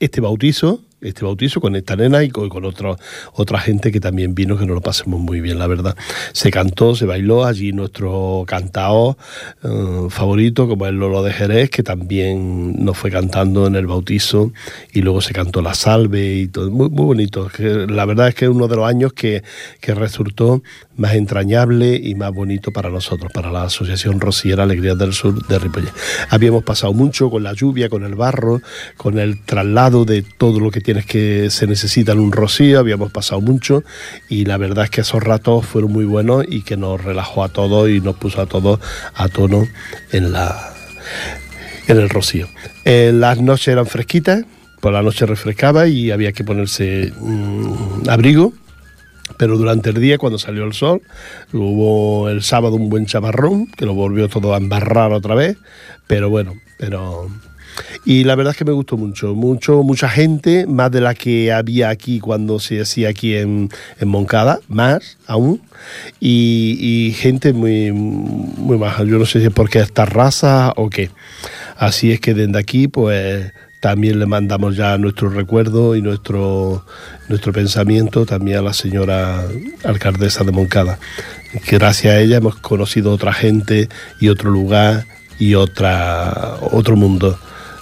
este 0.00 0.20
bautizo 0.20 0.82
este 1.00 1.24
bautizo 1.24 1.60
con 1.60 1.76
esta 1.76 1.96
nena 1.96 2.24
y 2.24 2.30
con, 2.30 2.50
otra 2.64 3.58
gente 3.60 3.92
que 3.92 4.00
también 4.00 4.34
vino, 4.34 4.58
que 4.58 4.66
nos 4.66 4.74
lo 4.74 4.80
pasemos 4.80 5.20
muy 5.20 5.40
bien, 5.40 5.58
la 5.58 5.66
verdad. 5.66 5.96
Se 6.32 6.50
cantó, 6.50 6.94
se 6.94 7.06
bailó, 7.06 7.44
allí 7.44 7.72
nuestro 7.72 8.44
cantao 8.46 9.16
eh, 9.62 10.06
favorito, 10.10 10.68
como 10.68 10.86
el 10.86 10.96
Lolo 10.96 11.22
de 11.22 11.32
Jerez, 11.32 11.70
que 11.70 11.82
también 11.82 12.84
nos 12.84 12.96
fue 12.98 13.10
cantando 13.10 13.66
en 13.66 13.76
el 13.76 13.86
bautizo 13.86 14.52
y 14.92 15.02
luego 15.02 15.20
se 15.20 15.32
cantó 15.32 15.62
la 15.62 15.74
salve 15.74 16.34
y 16.34 16.48
todo, 16.48 16.70
muy, 16.70 16.88
muy 16.90 17.04
bonito. 17.04 17.48
la 17.58 18.04
verdad 18.04 18.28
es 18.28 18.34
que 18.34 18.46
es 18.46 18.50
uno 18.50 18.68
de 18.68 18.76
los 18.76 18.86
años 18.86 19.12
que, 19.12 19.42
que 19.80 19.94
resultó 19.94 20.62
más 20.98 21.14
entrañable 21.14 21.96
y 21.96 22.14
más 22.14 22.32
bonito 22.34 22.72
para 22.72 22.90
nosotros, 22.90 23.32
para 23.32 23.50
la 23.50 23.62
Asociación 23.62 24.20
Rociera 24.20 24.64
Alegría 24.64 24.94
del 24.94 25.12
Sur 25.12 25.46
de 25.46 25.58
Ripollet. 25.58 25.92
Habíamos 26.28 26.64
pasado 26.64 26.92
mucho 26.92 27.30
con 27.30 27.44
la 27.44 27.54
lluvia, 27.54 27.88
con 27.88 28.04
el 28.04 28.14
barro, 28.14 28.60
con 28.96 29.18
el 29.18 29.40
traslado 29.40 30.04
de 30.04 30.22
todo 30.22 30.60
lo 30.60 30.70
que 30.70 30.80
tienes 30.80 31.06
que 31.06 31.50
se 31.50 31.66
necesita 31.66 32.12
en 32.12 32.18
un 32.18 32.32
rocío, 32.32 32.80
habíamos 32.80 33.12
pasado 33.12 33.40
mucho 33.40 33.84
y 34.28 34.44
la 34.44 34.56
verdad 34.56 34.84
es 34.84 34.90
que 34.90 35.00
esos 35.00 35.22
ratos 35.22 35.64
fueron 35.64 35.92
muy 35.92 36.04
buenos 36.04 36.44
y 36.46 36.62
que 36.62 36.76
nos 36.76 37.02
relajó 37.02 37.44
a 37.44 37.48
todos 37.48 37.88
y 37.88 38.00
nos 38.00 38.16
puso 38.16 38.42
a 38.42 38.46
todos 38.46 38.80
a 39.14 39.28
tono 39.28 39.66
en 40.12 40.32
la 40.32 40.74
en 41.86 41.96
el 41.96 42.10
rocío. 42.10 42.48
Eh, 42.84 43.12
las 43.14 43.40
noches 43.40 43.68
eran 43.68 43.86
fresquitas, 43.86 44.44
por 44.80 44.92
la 44.92 45.02
noche 45.02 45.26
refrescaba 45.26 45.86
y 45.86 46.10
había 46.10 46.32
que 46.32 46.44
ponerse 46.44 47.12
mm, 47.18 48.08
abrigo 48.08 48.52
pero 49.38 49.56
durante 49.56 49.90
el 49.90 50.00
día, 50.00 50.18
cuando 50.18 50.38
salió 50.38 50.64
el 50.64 50.74
sol, 50.74 51.00
hubo 51.52 52.28
el 52.28 52.42
sábado 52.42 52.74
un 52.74 52.90
buen 52.90 53.06
chamarrón, 53.06 53.66
que 53.68 53.86
lo 53.86 53.94
volvió 53.94 54.28
todo 54.28 54.52
a 54.52 54.58
embarrar 54.58 55.12
otra 55.12 55.34
vez, 55.34 55.56
pero 56.06 56.28
bueno, 56.28 56.54
pero... 56.76 57.30
Y 58.04 58.24
la 58.24 58.34
verdad 58.34 58.50
es 58.50 58.56
que 58.56 58.64
me 58.64 58.72
gustó 58.72 58.96
mucho, 58.96 59.36
mucho, 59.36 59.84
mucha 59.84 60.08
gente, 60.08 60.66
más 60.66 60.90
de 60.90 61.00
la 61.00 61.14
que 61.14 61.52
había 61.52 61.90
aquí 61.90 62.18
cuando 62.18 62.58
se 62.58 62.80
hacía 62.80 63.10
aquí 63.10 63.36
en, 63.36 63.68
en 64.00 64.08
Moncada, 64.08 64.58
más 64.66 65.16
aún, 65.28 65.62
y, 66.18 67.14
gente 67.16 67.52
muy, 67.52 67.92
muy 67.92 68.78
maja. 68.78 69.04
Yo 69.04 69.18
no 69.18 69.26
sé 69.26 69.38
si 69.38 69.46
es 69.46 69.52
porque 69.52 69.78
es 69.78 69.94
raza 69.94 70.72
o 70.74 70.90
qué. 70.90 71.10
Así 71.76 72.10
es 72.10 72.18
que 72.18 72.34
desde 72.34 72.58
aquí, 72.58 72.88
pues 72.88 73.52
también 73.80 74.18
le 74.18 74.26
mandamos 74.26 74.76
ya 74.76 74.98
nuestro 74.98 75.30
recuerdo 75.30 75.94
y 75.94 76.02
nuestro, 76.02 76.84
nuestro 77.28 77.52
pensamiento 77.52 78.26
también 78.26 78.58
a 78.58 78.62
la 78.62 78.72
señora 78.72 79.44
alcaldesa 79.84 80.44
de 80.44 80.52
Moncada, 80.52 80.98
que 81.66 81.78
gracias 81.78 82.14
a 82.14 82.20
ella 82.20 82.38
hemos 82.38 82.56
conocido 82.56 83.12
otra 83.12 83.32
gente 83.32 83.88
y 84.20 84.28
otro 84.28 84.50
lugar 84.50 85.06
y 85.38 85.54
otra, 85.54 86.56
otro 86.72 86.96
mundo 86.96 87.38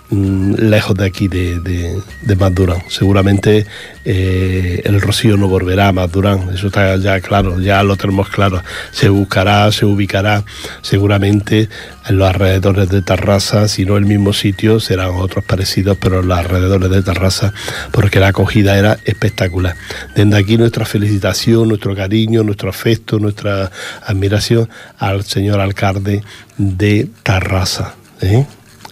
Mm, 0.09 0.55
lejos 0.55 0.97
de 0.97 1.05
aquí, 1.05 1.27
de, 1.27 1.59
de, 1.59 2.01
de 2.23 2.83
Seguramente 2.89 3.67
eh, 4.05 4.81
el 4.85 5.01
rocío 5.01 5.37
no 5.37 5.49
volverá 5.49 5.89
a 5.89 5.93
Madurán, 5.93 6.51
eso 6.55 6.69
está 6.69 6.95
ya 6.97 7.21
claro, 7.21 7.61
ya 7.61 7.83
lo 7.83 7.97
tenemos 7.97 8.29
claro. 8.29 8.63
Se 8.93 9.09
buscará, 9.09 9.73
se 9.73 9.85
ubicará 9.85 10.45
seguramente 10.83 11.69
en 12.09 12.19
los 12.19 12.29
alrededores 12.29 12.89
de 12.89 13.03
Tarrasa, 13.03 13.67
si 13.67 13.85
no 13.85 13.97
el 13.97 14.05
mismo 14.05 14.33
sitio, 14.33 14.79
serán 14.79 15.11
otros 15.11 15.45
parecidos, 15.45 15.99
pero 16.01 16.21
en 16.21 16.29
los 16.29 16.39
alrededores 16.39 16.89
de 16.89 17.03
Tarrasa, 17.03 17.53
porque 17.91 18.21
la 18.21 18.29
acogida 18.29 18.79
era 18.79 18.99
espectacular. 19.05 19.75
Desde 20.15 20.37
aquí 20.37 20.57
nuestra 20.57 20.85
felicitación, 20.85 21.69
nuestro 21.69 21.97
cariño, 21.97 22.45
nuestro 22.45 22.71
afecto, 22.71 23.19
nuestra 23.19 23.73
admiración 24.05 24.69
al 24.99 25.25
señor 25.25 25.59
alcalde 25.59 26.23
de 26.59 27.09
Tarrasa. 27.25 27.97
¿eh? 28.21 28.47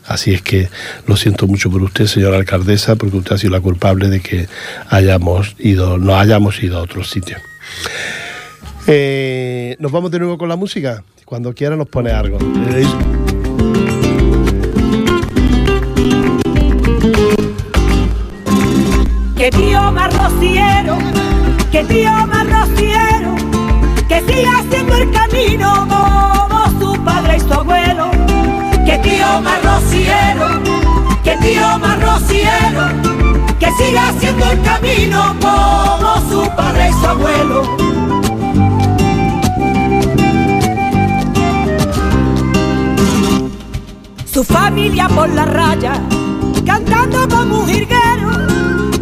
Así 0.07 0.35
es 0.35 0.43
que 0.43 0.69
lo 1.07 1.17
siento 1.17 1.47
mucho 1.47 1.71
por 1.71 1.83
usted, 1.83 2.07
señora 2.07 2.37
alcaldesa, 2.37 2.97
porque 2.97 3.17
usted 3.17 3.35
ha 3.35 3.39
sido 3.39 3.53
la 3.53 3.61
culpable 3.61 4.09
de 4.09 4.21
que 4.21 4.49
hayamos 4.89 5.57
ido, 5.59 5.99
no 5.99 6.17
hayamos 6.17 6.63
ido 6.63 6.79
a 6.79 6.83
otro 6.83 7.05
sitio. 7.05 7.39
Eh, 8.87 9.77
nos 9.79 9.91
vamos 9.91 10.11
de 10.11 10.19
nuevo 10.19 10.37
con 10.37 10.49
la 10.49 10.57
música. 10.57 11.03
Cuando 11.25 11.55
quiera 11.55 11.75
nos 11.75 11.89
pone 11.89 12.11
algo. 12.11 12.39
Que 19.37 19.51
tío 19.51 19.93
más 19.93 20.15
que 21.71 21.85
tío 21.85 22.11
más 22.27 22.34
más 31.61 32.01
rociero, 32.03 32.89
que 33.59 33.71
siga 33.73 34.09
haciendo 34.09 34.51
el 34.51 34.63
camino 34.63 35.35
como 35.41 36.31
su 36.31 36.51
padre 36.57 36.91
y 36.91 36.93
su 36.93 37.07
abuelo. 37.07 37.77
Su 44.25 44.45
familia 44.45 45.09
por 45.09 45.29
la 45.29 45.45
raya, 45.45 45.93
cantando 46.67 47.29
como 47.29 47.61
un 47.61 47.69
jirguero, 47.69 48.31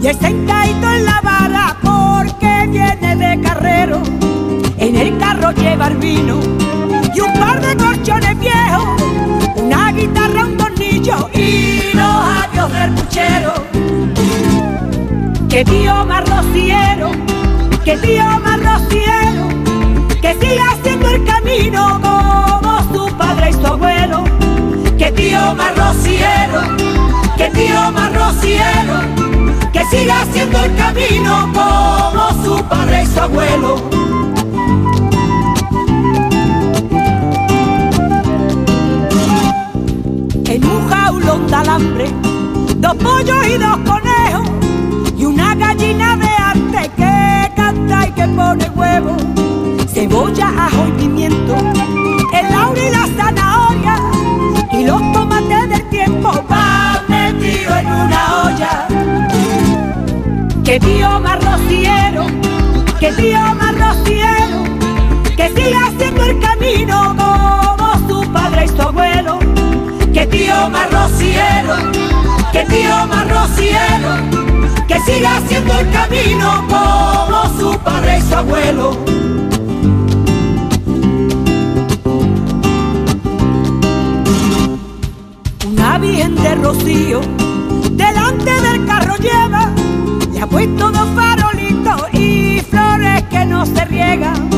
y 0.01 0.07
el 0.07 0.19
sentadito 0.19 0.91
en 0.93 1.05
la 1.05 1.21
vara 1.23 1.77
porque 1.83 2.67
viene 2.69 3.17
de 3.17 3.41
carrero. 3.41 4.03
En 4.79 4.97
el 4.97 5.17
carro 5.19 5.53
lleva 5.53 5.87
el 5.89 5.97
vino 5.97 6.41
y 7.15 7.21
un 7.21 7.33
par 7.35 7.61
de 7.61 7.77
colchones 7.77 8.39
viejos 8.39 9.03
una 9.57 9.93
guitarra, 9.93 10.47
tornillo 11.03 11.29
y 11.35 11.95
los 11.95 12.05
adiós 12.05 12.73
del 12.73 12.91
puchero. 12.93 13.55
Que 15.49 15.65
tío 15.65 16.07
más 16.07 16.29
rociero, 16.29 17.11
que 17.85 17.97
tío 17.99 18.25
más 18.41 18.59
rociero, 18.59 19.49
que 20.21 20.35
siga 20.41 20.71
haciendo 20.73 21.09
el 21.11 21.25
camino 21.25 22.01
como 22.01 22.79
su 22.93 23.17
padre 23.17 23.51
y 23.51 23.53
su 23.53 23.67
abuelo. 23.67 24.25
Que 24.99 25.13
tío 25.13 25.55
más 25.55 25.77
rociero, 25.77 26.63
que 27.37 27.51
tío 27.51 27.93
más 27.93 28.13
rociero, 28.15 29.71
que 29.73 29.85
siga 29.87 30.23
haciendo 30.23 30.65
el 30.65 30.75
camino 30.77 31.53
como 31.53 32.45
su 32.45 32.65
padre 32.65 33.03
y 33.03 33.07
su 33.07 33.21
abuelo. 33.21 34.12
Dos 42.83 42.97
pollos 42.97 43.47
y 43.47 43.59
dos 43.59 43.79
conejos, 43.87 44.49
y 45.17 45.25
una 45.25 45.55
gallina 45.55 46.17
de 46.17 46.29
arte 46.29 46.91
que 46.97 47.53
canta 47.55 48.09
y 48.09 48.13
que 48.13 48.27
pone 48.29 48.69
huevo, 48.71 49.17
cebolla, 49.87 50.49
ajo 50.49 50.89
y 50.89 50.93
pimiento, 51.03 51.57
el 52.35 52.51
laurel 52.51 52.89
y 52.89 52.91
la 52.91 53.07
zanahoria, 53.17 53.97
y 54.73 54.85
los 54.85 55.13
tomates 55.13 55.69
del 55.69 55.89
tiempo 55.91 56.33
va 56.51 57.03
metido 57.09 57.77
en 57.77 57.87
una 57.87 58.43
olla. 58.45 58.89
Que 60.65 60.81
tío 60.81 61.21
más 61.21 61.39
rociero, 61.45 62.27
que 62.99 63.13
tío 63.13 63.41
más 63.55 63.75
rociero, 63.79 64.42
rociero, 73.53 74.87
que 74.87 75.01
siga 75.01 75.37
haciendo 75.37 75.79
el 75.79 75.91
camino 75.91 76.65
como 76.69 77.59
su 77.59 77.79
padre 77.81 78.19
y 78.19 78.23
su 78.23 78.35
abuelo. 78.35 78.97
Una 85.67 85.99
virgen 85.99 86.35
de 86.37 86.55
rocío, 86.57 87.21
delante 87.93 88.51
del 88.51 88.87
carro 88.87 89.17
lleva, 89.17 89.71
le 90.33 90.41
ha 90.41 90.47
puesto 90.47 90.91
dos 90.91 91.09
farolitos 91.15 92.15
y 92.15 92.61
flores 92.61 93.23
que 93.31 93.45
no 93.45 93.67
se 93.67 93.85
riegan, 93.85 94.51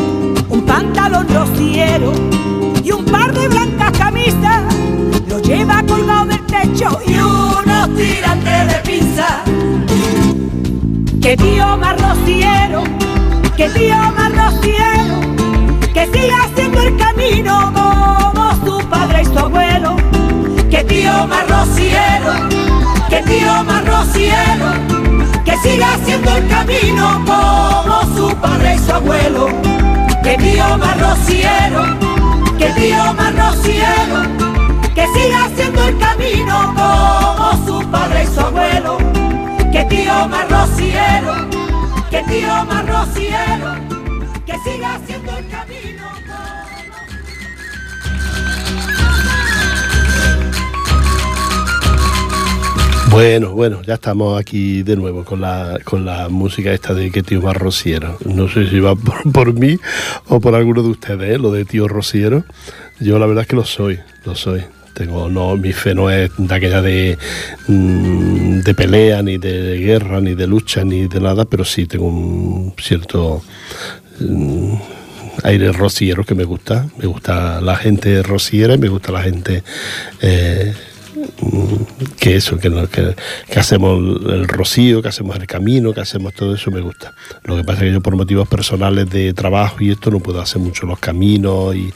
un 0.48 0.62
pantalón 0.62 1.26
rociero 1.28 2.12
y 2.82 2.92
un 2.92 3.04
par 3.06 3.32
de 3.32 3.48
blancas 3.48 3.92
camisas 3.98 4.62
lo 5.28 5.38
lleva 5.40 5.82
colgado 5.86 6.26
del 6.26 6.46
techo 6.46 7.00
y 7.06 7.18
unos 7.84 7.96
tirantes 7.96 8.68
de 8.68 8.90
pinza. 8.90 9.42
Que 11.20 11.36
tío 11.36 11.76
más 11.76 12.00
rociero, 12.00 12.82
que 13.56 13.68
tío 13.70 13.96
más 13.96 14.32
que 15.92 16.06
siga 16.12 16.44
haciendo 16.44 16.82
el 16.82 16.96
camino 16.96 17.72
como 17.72 18.50
su 18.64 18.88
padre 18.88 19.22
y 19.22 19.24
su 19.24 19.38
abuelo. 19.38 19.96
Que 20.70 20.84
tío 20.84 21.26
más 21.26 21.44
que 23.08 23.22
tío 23.22 23.64
más 23.64 23.84
que 25.44 25.56
siga 25.58 25.94
haciendo 25.94 26.36
el 26.36 26.48
camino 26.48 27.24
como 27.26 28.16
su 28.16 28.36
padre 28.36 28.74
y 28.74 28.78
su 28.78 28.92
abuelo. 28.92 29.48
Que 30.22 30.36
tío 30.38 30.78
más 30.78 31.00
rociero, 31.00 31.84
que 32.58 32.66
tío 32.70 33.14
más 33.14 33.34
que 34.94 35.06
siga 35.08 35.44
haciendo 35.44 35.84
el 35.84 35.98
camino 35.98 36.74
como 36.76 37.33
padre 37.94 38.24
y 38.24 38.26
su 38.26 38.40
abuelo, 38.40 38.98
Que 39.72 39.84
tío 39.84 40.28
más 40.28 40.46
que 42.10 42.22
tío 42.30 42.54
más 42.70 42.84
que 44.46 44.54
siga 44.64 44.94
haciendo 44.96 45.30
el 45.38 45.48
camino. 45.48 46.04
Bueno, 53.10 53.52
bueno, 53.52 53.82
ya 53.82 53.94
estamos 53.94 54.40
aquí 54.40 54.82
de 54.82 54.96
nuevo 54.96 55.24
con 55.24 55.40
la, 55.40 55.78
con 55.84 56.04
la 56.04 56.28
música 56.28 56.72
esta 56.72 56.94
de 56.94 57.12
que 57.12 57.22
tío 57.22 57.40
más. 57.40 58.16
No 58.24 58.48
sé 58.48 58.68
si 58.68 58.80
va 58.80 58.96
por, 58.96 59.32
por 59.32 59.52
mí 59.54 59.78
o 60.26 60.40
por 60.40 60.56
alguno 60.56 60.82
de 60.82 60.88
ustedes, 60.88 61.36
¿eh? 61.36 61.38
lo 61.38 61.52
de 61.52 61.64
tío 61.64 61.86
rociero. 61.86 62.42
Yo 62.98 63.20
la 63.20 63.26
verdad 63.26 63.42
es 63.42 63.48
que 63.48 63.56
lo 63.56 63.64
soy, 63.64 64.00
lo 64.24 64.34
soy. 64.34 64.64
Tengo, 64.94 65.28
no, 65.28 65.56
mi 65.56 65.72
fe 65.72 65.94
no 65.94 66.08
es 66.08 66.30
de 66.38 66.54
aquella 66.54 66.80
de, 66.80 67.18
mm, 67.66 68.60
de 68.60 68.74
pelea, 68.74 69.22
ni 69.22 69.38
de 69.38 69.78
guerra, 69.78 70.20
ni 70.20 70.34
de 70.34 70.46
lucha, 70.46 70.84
ni 70.84 71.08
de 71.08 71.20
nada, 71.20 71.44
pero 71.44 71.64
sí 71.64 71.86
tengo 71.86 72.06
un 72.06 72.72
cierto 72.78 73.42
mm, 74.20 74.74
aire 75.42 75.72
rociero 75.72 76.24
que 76.24 76.34
me 76.34 76.44
gusta. 76.44 76.86
Me 76.96 77.06
gusta 77.06 77.60
la 77.60 77.76
gente 77.76 78.22
rociera 78.22 78.74
y 78.74 78.78
me 78.78 78.88
gusta 78.88 79.12
la 79.12 79.22
gente 79.22 79.62
eh, 80.20 80.72
que 82.18 82.36
eso, 82.36 82.58
que, 82.58 82.70
no- 82.70 82.88
que- 82.88 83.14
que 83.50 83.58
hacemos 83.60 83.98
el 84.26 84.48
rocío, 84.48 85.02
que 85.02 85.08
hacemos 85.08 85.36
el 85.36 85.46
camino, 85.46 85.92
que 85.92 86.00
hacemos 86.00 86.34
todo 86.34 86.54
eso 86.54 86.70
me 86.70 86.80
gusta. 86.80 87.14
Lo 87.44 87.56
que 87.56 87.64
pasa 87.64 87.80
es 87.80 87.88
que 87.88 87.92
yo 87.92 88.00
por 88.00 88.16
motivos 88.16 88.48
personales 88.48 89.08
de 89.10 89.32
trabajo 89.34 89.76
y 89.80 89.90
esto 89.90 90.10
no 90.10 90.20
puedo 90.20 90.40
hacer 90.40 90.60
mucho 90.60 90.86
los 90.86 90.98
caminos 90.98 91.74
y, 91.76 91.92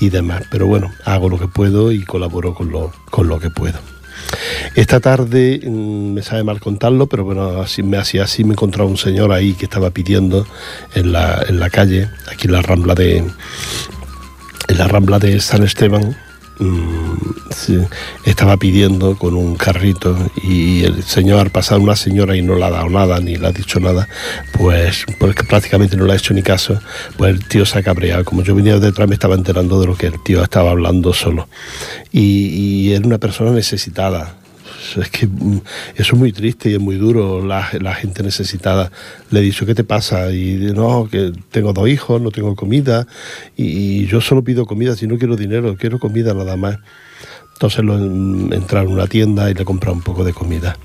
y 0.00 0.08
demás. 0.10 0.42
Pero 0.50 0.66
bueno, 0.66 0.92
hago 1.04 1.28
lo 1.28 1.38
que 1.38 1.48
puedo 1.48 1.92
y 1.92 2.04
colaboro 2.04 2.54
con 2.54 2.70
lo, 2.70 2.92
con 3.10 3.28
lo 3.28 3.38
que 3.40 3.50
puedo. 3.50 3.78
Esta 4.74 5.00
tarde 5.00 5.60
mm, 5.64 6.12
me 6.12 6.22
sabe 6.22 6.44
mal 6.44 6.60
contarlo, 6.60 7.06
pero 7.08 7.24
bueno, 7.24 7.60
así 7.62 7.82
me 7.82 7.96
hacía 7.96 8.24
así, 8.24 8.44
me 8.44 8.52
encontraba 8.52 8.88
un 8.88 8.96
señor 8.98 9.32
ahí 9.32 9.54
que 9.54 9.64
estaba 9.64 9.90
pidiendo 9.90 10.46
en 10.94 11.12
la, 11.12 11.42
en 11.48 11.58
la 11.58 11.70
calle, 11.70 12.08
aquí 12.30 12.46
en 12.46 12.52
la 12.52 12.62
rambla 12.62 12.94
de 12.94 13.16
en 14.68 14.78
la 14.78 14.86
rambla 14.86 15.18
de 15.18 15.40
San 15.40 15.64
Esteban. 15.64 16.16
Sí, 17.50 17.78
estaba 18.24 18.56
pidiendo 18.56 19.16
con 19.16 19.34
un 19.34 19.56
carrito 19.56 20.16
y 20.42 20.84
el 20.84 21.02
señor 21.02 21.40
al 21.40 21.80
una 21.80 21.96
señora 21.96 22.36
y 22.36 22.42
no 22.42 22.54
le 22.54 22.64
ha 22.64 22.70
dado 22.70 22.88
nada 22.88 23.20
ni 23.20 23.36
le 23.36 23.46
ha 23.46 23.52
dicho 23.52 23.80
nada 23.80 24.08
pues 24.52 25.06
porque 25.18 25.44
prácticamente 25.44 25.96
no 25.96 26.04
le 26.04 26.12
ha 26.12 26.16
hecho 26.16 26.34
ni 26.34 26.42
caso 26.42 26.80
pues 27.16 27.32
el 27.34 27.44
tío 27.46 27.64
se 27.64 27.78
ha 27.78 27.82
cabreado. 27.82 28.24
Como 28.24 28.42
yo 28.42 28.54
venía 28.54 28.78
detrás 28.78 29.08
me 29.08 29.14
estaba 29.14 29.34
enterando 29.34 29.80
de 29.80 29.86
lo 29.86 29.96
que 29.96 30.06
el 30.06 30.22
tío 30.22 30.42
estaba 30.42 30.70
hablando 30.70 31.12
solo. 31.12 31.48
Y 32.12 32.92
era 32.92 33.06
una 33.06 33.18
persona 33.18 33.50
necesitada 33.52 34.39
es 34.96 35.10
que 35.10 35.26
mm, 35.26 35.60
eso 35.96 36.14
es 36.14 36.18
muy 36.18 36.32
triste 36.32 36.70
y 36.70 36.74
es 36.74 36.80
muy 36.80 36.96
duro. 36.96 37.44
La, 37.44 37.68
la 37.80 37.94
gente 37.94 38.22
necesitada 38.22 38.90
le 39.30 39.40
he 39.40 39.42
dicho, 39.42 39.66
¿qué 39.66 39.74
te 39.74 39.84
pasa? 39.84 40.32
Y 40.32 40.72
no, 40.74 41.08
que 41.10 41.32
tengo 41.50 41.72
dos 41.72 41.88
hijos, 41.88 42.20
no 42.20 42.30
tengo 42.30 42.56
comida. 42.56 43.06
Y, 43.56 44.06
yo 44.06 44.20
solo 44.20 44.42
pido 44.42 44.66
comida, 44.66 44.96
si 44.96 45.06
no 45.06 45.18
quiero 45.18 45.36
dinero, 45.36 45.76
quiero 45.78 45.98
comida 45.98 46.34
nada 46.34 46.56
más. 46.56 46.78
Entonces 47.54 47.84
lo 47.84 47.96
en- 47.98 48.52
entrar 48.54 48.86
en 48.86 48.92
una 48.92 49.06
tienda 49.06 49.50
y 49.50 49.54
le 49.54 49.64
comprar 49.66 49.92
un 49.92 50.00
poco 50.02 50.24
de 50.24 50.32
comida. 50.32 50.78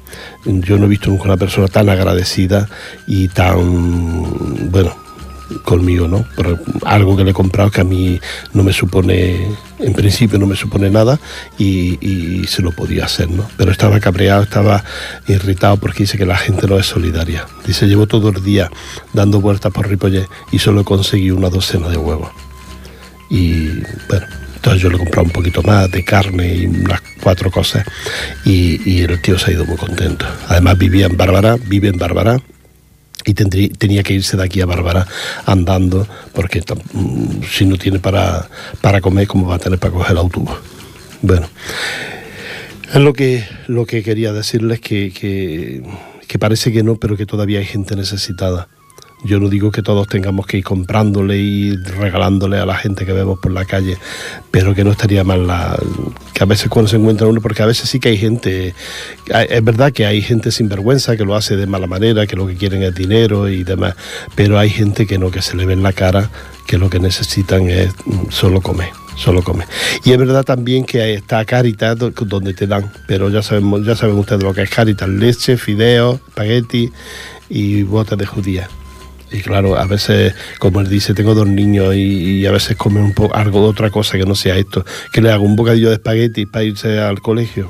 Yo 0.46 0.78
no 0.78 0.86
he 0.86 0.90
visto 0.90 1.10
nunca 1.10 1.24
una 1.24 1.38
persona 1.38 1.68
tan 1.70 1.88
agradecida 1.90 2.68
y 3.08 3.30
tan, 3.30 4.70
bueno, 4.72 5.05
conmigo, 5.64 6.08
¿no? 6.08 6.26
Pero 6.36 6.60
algo 6.86 7.16
que 7.16 7.24
le 7.24 7.32
he 7.32 7.34
comprado 7.34 7.72
que 7.72 7.82
a 7.82 7.84
mí 7.84 8.20
no 8.54 8.64
me 8.64 8.74
supone, 8.74 9.48
en 9.80 9.94
principio 9.94 10.40
no 10.40 10.48
me 10.48 10.56
supone 10.56 10.90
nada 10.90 11.20
y, 11.58 11.98
y 12.06 12.48
se 12.48 12.62
lo 12.62 12.72
podía 12.72 13.06
hacer, 13.06 13.30
¿no? 13.30 13.48
Pero 13.58 13.72
estaba 13.72 14.00
cabreado, 14.00 14.44
estaba 14.44 14.84
irritado 15.28 15.78
porque 15.78 16.04
dice 16.04 16.18
que 16.18 16.26
la 16.26 16.38
gente 16.38 16.68
no 16.68 16.78
es 16.78 16.86
solidaria. 16.86 17.46
Dice, 17.66 17.88
llevo 17.88 18.08
todo 18.08 18.30
el 18.30 18.44
día 18.44 18.70
dando 19.14 19.42
vueltas 19.42 19.72
por 19.72 19.88
Ripollet 19.88 20.28
y 20.52 20.60
solo 20.60 20.84
conseguí 20.84 21.32
una 21.32 21.50
docena 21.50 21.90
de 21.90 21.98
huevos. 21.98 22.30
Y 23.30 23.68
bueno, 24.08 24.26
entonces 24.56 24.82
yo 24.82 24.90
le 24.90 24.96
he 24.96 25.00
comprado 25.00 25.26
un 25.26 25.34
poquito 25.34 25.62
más 25.64 25.90
de 25.92 26.04
carne 26.04 26.56
y 26.56 26.66
unas 26.66 27.02
cuatro 27.22 27.52
cosas 27.52 27.86
y, 28.46 28.82
y 28.90 29.02
el 29.02 29.22
tío 29.22 29.38
se 29.38 29.52
ha 29.52 29.54
ido 29.54 29.66
muy 29.66 29.78
contento. 29.78 30.26
Además 30.48 30.78
vivía 30.78 31.08
en 31.08 31.18
Bárbara, 31.18 31.58
vive 31.68 31.90
en 31.90 31.98
Bárbara 31.98 32.42
y 33.26 33.34
tenía 33.34 34.04
que 34.04 34.14
irse 34.14 34.38
de 34.38 34.44
aquí 34.44 34.62
a 34.62 34.66
Bárbara 34.66 35.08
andando 35.46 36.08
porque 36.34 36.62
mm, 36.94 37.44
si 37.52 37.66
no 37.66 37.78
tiene 37.78 38.00
para, 38.00 38.48
para 38.82 39.02
comer, 39.02 39.28
¿cómo 39.28 39.48
va 39.48 39.56
a 39.56 39.60
tener 39.60 39.80
para 39.80 39.94
coger 39.94 40.12
el 40.12 40.18
autobús? 40.18 40.56
Bueno, 41.22 41.48
es 42.94 43.02
lo 43.02 43.14
que, 43.14 43.44
lo 43.68 43.86
que 43.86 44.04
quería 44.04 44.32
decirles 44.32 44.80
que, 44.80 45.12
que 46.28 46.40
parece 46.40 46.72
que 46.72 46.84
no, 46.84 46.98
pero 46.98 47.18
que 47.18 47.26
todavía 47.26 47.60
hay 47.60 47.66
gente 47.66 47.96
necesitada. 47.96 48.68
Yo 49.26 49.40
no 49.40 49.50
digo 49.50 49.72
que 49.72 49.82
todos 49.82 50.08
tengamos 50.08 50.46
que 50.46 50.58
ir 50.60 50.64
comprándole 50.64 51.38
y 51.38 51.76
regalándole 51.76 52.58
a 52.60 52.66
la 52.66 52.76
gente 52.76 53.06
que 53.06 53.12
vemos 53.14 53.40
por 53.40 53.52
la 53.52 53.66
calle, 53.66 53.98
pero 54.52 54.76
que 54.76 54.84
no 54.84 54.92
estaría 54.92 55.24
mal 55.24 55.48
la, 55.48 55.78
que 56.34 56.44
a 56.44 56.46
veces 56.46 56.70
cuando 56.70 56.90
se 56.90 56.98
encuentra 56.98 57.26
uno, 57.28 57.42
porque 57.42 57.64
a 57.64 57.66
veces 57.66 57.90
sí 57.90 58.00
que 58.00 58.10
hay 58.10 58.18
gente, 58.18 58.76
es 59.50 59.64
verdad 59.64 59.92
que 59.92 60.06
hay 60.06 60.22
gente 60.22 60.52
sin 60.52 60.70
vergüenza 60.70 61.18
que 61.18 61.26
lo 61.26 61.36
hace 61.36 61.56
de 61.56 61.66
mala 61.66 61.88
manera, 61.88 62.28
que 62.28 62.36
lo 62.36 62.46
que 62.48 62.56
quieren 62.56 62.84
es 62.84 62.94
dinero 62.94 63.50
y 63.50 63.64
demás, 63.64 63.96
pero 64.36 64.60
hay 64.60 64.70
gente 64.70 65.08
que 65.08 65.18
no, 65.18 65.32
que 65.32 65.42
se 65.42 65.58
le 65.58 65.66
ve 65.66 65.74
en 65.74 65.84
la 65.84 65.92
cara 65.94 66.30
que 66.68 66.78
lo 66.78 66.90
que 66.90 67.00
necesitan 67.00 67.70
es 67.70 67.90
solo 68.30 68.62
comer 68.62 68.90
solo 69.18 69.42
comer. 69.44 69.66
Y 70.04 70.12
es 70.12 70.18
verdad 70.18 70.44
también 70.44 70.84
que 70.84 71.14
está 71.14 71.46
Caritas 71.46 71.98
do- 71.98 72.12
donde 72.12 72.54
te 72.54 72.68
dan, 72.68 72.92
pero 73.08 73.30
ya 73.30 73.42
sabemos, 73.42 73.86
ya 73.86 73.96
saben 73.96 74.18
ustedes 74.18 74.44
lo 74.44 74.54
que 74.54 74.64
es 74.64 74.70
Caritas, 74.70 75.08
leche, 75.08 75.56
fideos, 75.56 76.20
espagueti 76.28 76.92
y 77.48 77.84
botas 77.84 78.18
de 78.20 78.26
judía. 78.26 78.68
Y 79.32 79.42
claro, 79.42 79.78
a 79.78 79.86
veces, 79.86 80.34
como 80.60 80.82
él 80.82 80.90
dice, 80.90 81.14
tengo 81.14 81.34
dos 81.34 81.48
niños 81.48 81.96
y, 81.96 82.46
a 82.46 82.52
veces 82.52 82.78
comen 82.78 83.04
un 83.04 83.14
poco 83.14 83.36
algo 83.36 83.62
de 83.62 83.68
otra 83.68 83.90
cosa 83.90 84.18
que 84.18 84.26
no 84.26 84.36
sea 84.36 84.56
esto. 84.58 84.86
Que 85.12 85.22
le 85.22 85.32
hago 85.32 85.44
un 85.44 85.56
bocadillo 85.56 85.90
de 85.90 85.96
espagueti 85.96 86.46
para 86.46 86.64
irse 86.64 87.00
al 87.00 87.22
colegio. 87.22 87.70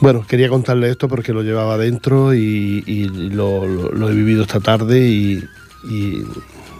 Bueno, 0.00 0.26
quería 0.26 0.48
contarle 0.48 0.90
esto 0.90 1.08
porque 1.08 1.32
lo 1.32 1.42
llevaba 1.42 1.78
dentro 1.78 2.34
y, 2.34 3.08
lo, 3.32 4.10
he 4.10 4.14
vivido 4.14 4.42
esta 4.42 4.58
tarde 4.58 4.98
y, 5.00 5.44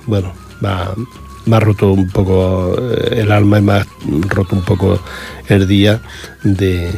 bueno, 0.06 0.32
me 0.60 0.68
ha, 0.68 0.92
me 1.46 1.56
ha 1.56 1.60
roto 1.60 1.92
un 1.92 2.08
poco 2.08 2.76
eh, 2.76 3.20
el 3.20 3.30
alma 3.30 3.58
y 3.58 3.62
me 3.62 3.72
ha 3.72 3.86
roto 4.28 4.56
un 4.56 4.62
poco 4.62 5.00
el 5.48 5.68
día 5.68 6.00
de, 6.42 6.90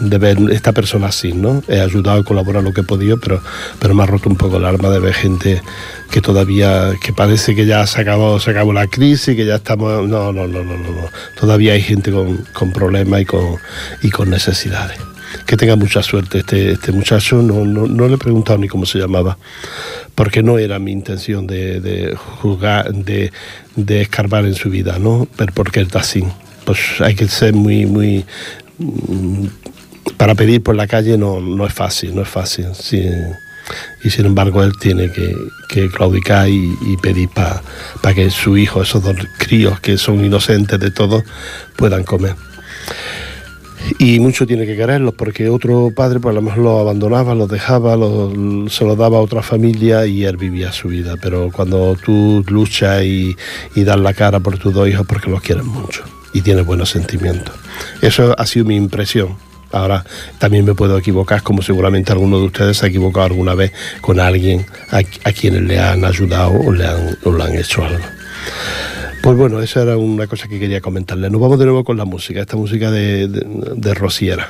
de 0.00 0.18
ver 0.18 0.38
esta 0.50 0.72
persona 0.72 1.08
así, 1.08 1.32
¿no? 1.32 1.62
He 1.68 1.80
ayudado 1.80 2.20
a 2.20 2.24
colaborar 2.24 2.62
lo 2.62 2.72
que 2.72 2.82
he 2.82 2.84
podido, 2.84 3.18
pero, 3.18 3.40
pero 3.78 3.94
me 3.94 4.02
ha 4.02 4.06
roto 4.06 4.28
un 4.28 4.36
poco 4.36 4.58
el 4.58 4.64
alma 4.64 4.90
de 4.90 4.98
ver 4.98 5.14
gente 5.14 5.62
que 6.10 6.20
todavía, 6.20 6.92
que 7.02 7.12
parece 7.12 7.54
que 7.54 7.66
ya 7.66 7.86
se 7.86 8.00
acabó, 8.00 8.38
se 8.40 8.50
acabó 8.50 8.72
la 8.72 8.86
crisis, 8.86 9.36
que 9.36 9.46
ya 9.46 9.56
estamos... 9.56 10.08
No, 10.08 10.32
no, 10.32 10.46
no, 10.46 10.62
no, 10.62 10.76
no. 10.76 11.08
Todavía 11.38 11.72
hay 11.72 11.82
gente 11.82 12.10
con, 12.10 12.44
con 12.52 12.72
problemas 12.72 13.22
y 13.22 13.24
con, 13.24 13.56
y 14.02 14.10
con 14.10 14.30
necesidades 14.30 14.98
que 15.44 15.56
tenga 15.56 15.76
mucha 15.76 16.02
suerte 16.02 16.38
este, 16.38 16.72
este 16.72 16.92
muchacho. 16.92 17.42
No, 17.42 17.64
no, 17.64 17.86
no 17.86 18.08
le 18.08 18.14
he 18.14 18.18
preguntado 18.18 18.58
ni 18.58 18.68
cómo 18.68 18.86
se 18.86 18.98
llamaba, 18.98 19.36
porque 20.14 20.42
no 20.42 20.58
era 20.58 20.78
mi 20.78 20.92
intención 20.92 21.46
de, 21.46 21.80
de 21.80 22.14
juzgar, 22.14 22.92
de, 22.92 23.32
de 23.74 24.02
escarbar 24.02 24.46
en 24.46 24.54
su 24.54 24.70
vida, 24.70 24.98
¿no? 24.98 25.28
Pero 25.36 25.52
porque 25.52 25.80
está 25.80 26.00
así. 26.00 26.24
Pues 26.64 27.00
hay 27.00 27.14
que 27.14 27.28
ser 27.28 27.54
muy, 27.54 27.86
muy. 27.86 28.24
Para 30.16 30.34
pedir 30.34 30.62
por 30.62 30.74
la 30.74 30.86
calle 30.86 31.18
no, 31.18 31.40
no 31.40 31.66
es 31.66 31.72
fácil, 31.72 32.14
no 32.14 32.22
es 32.22 32.28
fácil. 32.28 32.66
Y 34.04 34.10
sin 34.10 34.26
embargo 34.26 34.62
él 34.62 34.72
tiene 34.78 35.10
que, 35.10 35.34
que 35.68 35.90
claudicar 35.90 36.48
y, 36.48 36.96
pedir 37.02 37.28
para 37.30 37.62
que 38.14 38.30
su 38.30 38.56
hijo, 38.56 38.82
esos 38.82 39.02
dos 39.02 39.16
críos 39.38 39.80
que 39.80 39.98
son 39.98 40.24
inocentes 40.24 40.78
de 40.78 40.90
todo, 40.90 41.22
puedan 41.76 42.04
comer 42.04 42.36
y 43.98 44.18
mucho 44.20 44.46
tiene 44.46 44.66
que 44.66 44.76
quererlos 44.76 45.14
porque 45.14 45.48
otro 45.48 45.92
padre 45.94 46.20
pues 46.20 46.32
a 46.32 46.34
lo 46.34 46.42
mejor 46.42 46.58
los 46.58 46.80
abandonaba, 46.80 47.34
los 47.34 47.48
dejaba, 47.48 47.94
se 48.68 48.84
los 48.84 48.98
daba 48.98 49.18
a 49.18 49.20
otra 49.20 49.42
familia 49.42 50.06
y 50.06 50.24
él 50.24 50.36
vivía 50.36 50.72
su 50.72 50.88
vida. 50.88 51.14
Pero 51.20 51.50
cuando 51.52 51.96
tú 51.96 52.44
luchas 52.48 53.02
y, 53.04 53.36
y 53.74 53.84
das 53.84 53.98
la 54.00 54.14
cara 54.14 54.40
por 54.40 54.58
tus 54.58 54.74
dos 54.74 54.88
hijos 54.88 55.06
porque 55.06 55.30
los 55.30 55.40
quieres 55.40 55.64
mucho 55.64 56.02
y 56.32 56.42
tienes 56.42 56.66
buenos 56.66 56.90
sentimientos. 56.90 57.54
Eso 58.02 58.34
ha 58.38 58.46
sido 58.46 58.66
mi 58.66 58.76
impresión. 58.76 59.36
Ahora 59.72 60.04
también 60.38 60.64
me 60.64 60.74
puedo 60.74 60.98
equivocar, 60.98 61.42
como 61.42 61.62
seguramente 61.62 62.12
alguno 62.12 62.38
de 62.38 62.46
ustedes 62.46 62.76
se 62.76 62.86
ha 62.86 62.88
equivocado 62.88 63.26
alguna 63.26 63.54
vez 63.54 63.72
con 64.00 64.20
alguien 64.20 64.64
a, 64.90 65.32
quienes 65.32 65.62
le 65.62 65.78
han 65.78 66.04
ayudado 66.04 66.52
o 66.52 66.72
le 66.72 66.86
han, 66.86 67.54
hecho 67.56 67.84
algo. 67.84 68.04
Pues 69.22 69.36
bueno, 69.36 69.60
esa 69.60 69.82
era 69.82 69.96
una 69.96 70.26
cosa 70.26 70.46
que 70.48 70.60
quería 70.60 70.80
comentarle. 70.80 71.30
Nos 71.30 71.40
vamos 71.40 71.58
de 71.58 71.64
nuevo 71.64 71.84
con 71.84 71.96
la 71.96 72.04
música, 72.04 72.40
esta 72.40 72.56
música 72.56 72.90
de, 72.90 73.28
de 73.28 73.94
Rosiera. 73.94 74.48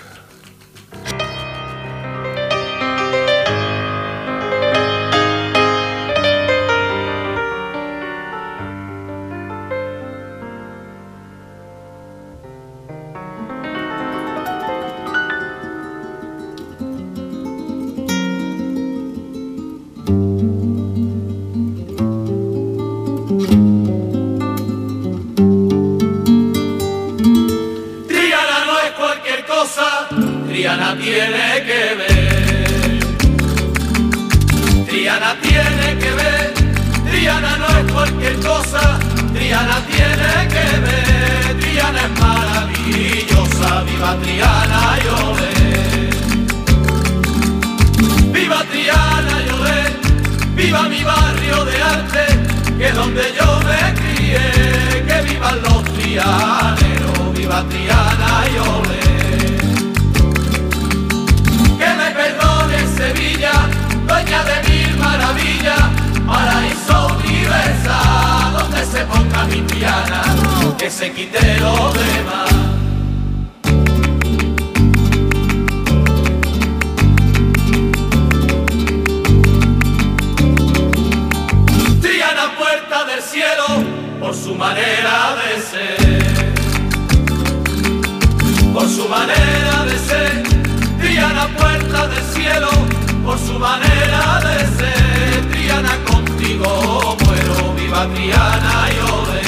Triana 30.67 30.99
tiene 30.99 31.63
que 31.65 31.95
ver. 31.95 32.99
Triana 34.89 35.31
tiene 35.41 35.97
que 35.97 36.11
ver. 36.11 36.55
Triana 37.09 37.57
no 37.57 37.69
es 37.69 37.93
cualquier 37.93 38.35
cosa. 38.41 38.99
Triana 39.33 39.81
tiene 39.87 40.49
que 40.49 40.67
ver. 40.81 41.61
Triana 41.61 42.01
es 42.07 42.11
maravillosa. 42.21 43.85
Viva 43.85 44.17
Triana, 44.21 44.99
yo 45.05 45.17
ve. 45.37 45.53
Viva 48.33 48.61
Triana, 48.73 49.35
yo 49.47 49.57
ve. 49.63 49.81
Viva 50.57 50.83
mi 50.89 51.05
barrio 51.05 51.65
de 51.65 51.81
arte, 51.81 52.27
que 52.77 52.91
donde 52.91 53.23
yo 53.39 53.61
me 53.69 53.95
crié. 54.01 54.45
Que 55.07 55.19
vivan 55.31 55.63
los 55.63 55.85
trianeros. 55.95 57.35
Viva 57.35 57.63
Triana, 57.69 58.45
yo 58.53 58.83
ve. 58.83 59.06
Sevilla, 63.17 63.53
dueña 64.07 64.45
de 64.45 64.69
mil 64.69 64.97
maravillas, 64.99 65.81
paraíso 66.27 67.17
universal, 67.17 68.53
donde 68.59 68.85
se 68.85 69.05
ponga 69.05 69.45
mi 69.45 69.61
Triana, 69.63 70.23
que 70.77 70.91
se 70.91 71.13
quite 71.13 71.59
lo 71.61 71.93
demás. 71.93 72.51
Por 84.21 84.35
su 84.35 84.55
manera 84.55 85.37
de 85.37 85.61
ser. 85.61 86.55
Por 88.73 88.89
su 88.89 89.09
manera 89.09 89.85
de 89.85 89.99
ser, 89.99 90.43
Triana 90.99 91.47
puerta 91.57 92.09
del 92.09 92.25
cielo, 92.25 92.69
por 93.27 93.39
su 93.41 93.59
manera 93.59 94.41
de 94.41 94.59
ser, 94.77 95.51
Triana 95.51 95.95
contigo 96.05 97.17
muero, 97.25 97.75
viva 97.75 98.07
Triana 98.15 98.75
y 98.95 98.99
olé. 99.19 99.43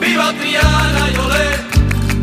Viva 0.00 0.28
Triana 0.40 1.02
y 1.12 1.16
olé, 1.24 1.48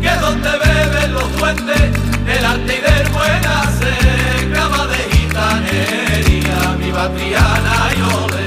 que 0.02 0.12
donde 0.20 0.50
beben 0.64 1.10
los 1.14 1.28
duendes, 1.38 1.84
el 2.26 2.44
arte 2.44 2.72
y 2.78 2.80
del 2.88 3.08
buen 3.16 3.46
hacer, 3.60 4.50
grama 4.50 4.82
de 4.88 5.00
gitanería, 5.14 6.58
viva 6.80 7.04
Triana 7.14 7.76
y 7.96 8.00
olé. 8.20 8.46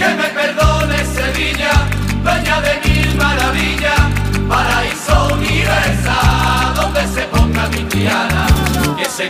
Que 0.00 0.10
me 0.20 0.28
perdone 0.38 0.98
Sevilla, 1.06 1.72
dueña 2.22 2.56
de 2.60 2.72
mil 2.84 3.08
maravillas, 3.16 4.02
paraíso 4.46 5.15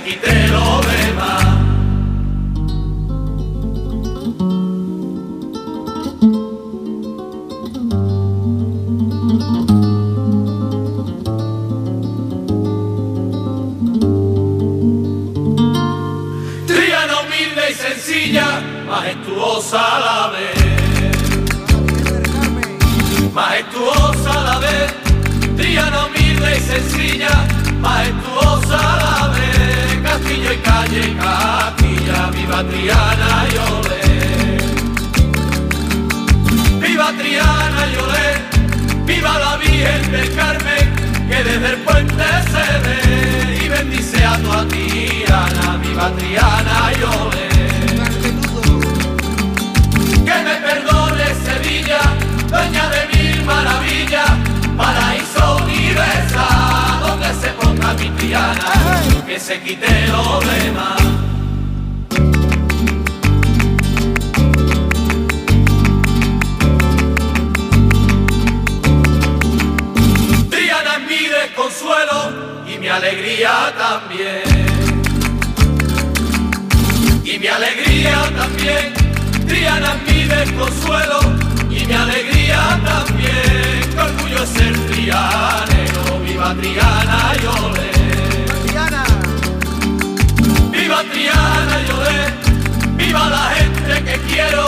que 0.07 0.12
se 0.12 0.21
quite 0.21 0.49
lo 0.49 0.65
Viva 90.96 91.12
Triana 91.12 91.78
la 93.28 93.50
gente 93.54 94.04
que 94.04 94.18
quiero, 94.28 94.66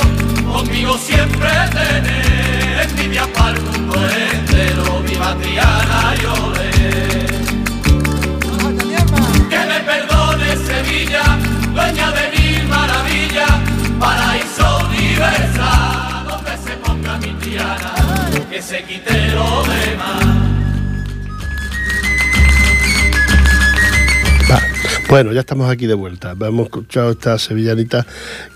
conmigo 0.52 0.98
siempre 0.98 1.48
tener. 1.72 2.82
Envidia 2.82 3.26
para 3.32 3.56
el 3.56 3.62
mundo 3.62 3.96
entero, 3.96 5.02
viva 5.06 5.34
Triana 5.40 6.14
olé. 6.42 7.26
Que 9.48 9.58
me 9.70 9.80
perdone 9.80 10.56
Sevilla, 10.66 11.22
dueña 11.72 12.10
de 12.10 12.38
mil 12.38 12.68
maravillas, 12.68 13.52
paraíso 13.98 14.86
universal, 14.86 16.26
donde 16.28 16.56
se 16.58 16.76
ponga 16.76 17.16
mi 17.18 17.32
Triana, 17.40 17.94
que 18.50 18.60
se 18.60 18.82
quite 18.84 19.28
lo 19.28 19.62
demás. 19.64 20.47
Bueno, 25.09 25.33
ya 25.33 25.40
estamos 25.40 25.71
aquí 25.71 25.87
de 25.87 25.94
vuelta. 25.94 26.33
Hemos 26.33 26.66
escuchado 26.66 27.12
esta 27.12 27.38
sevillanita 27.38 28.07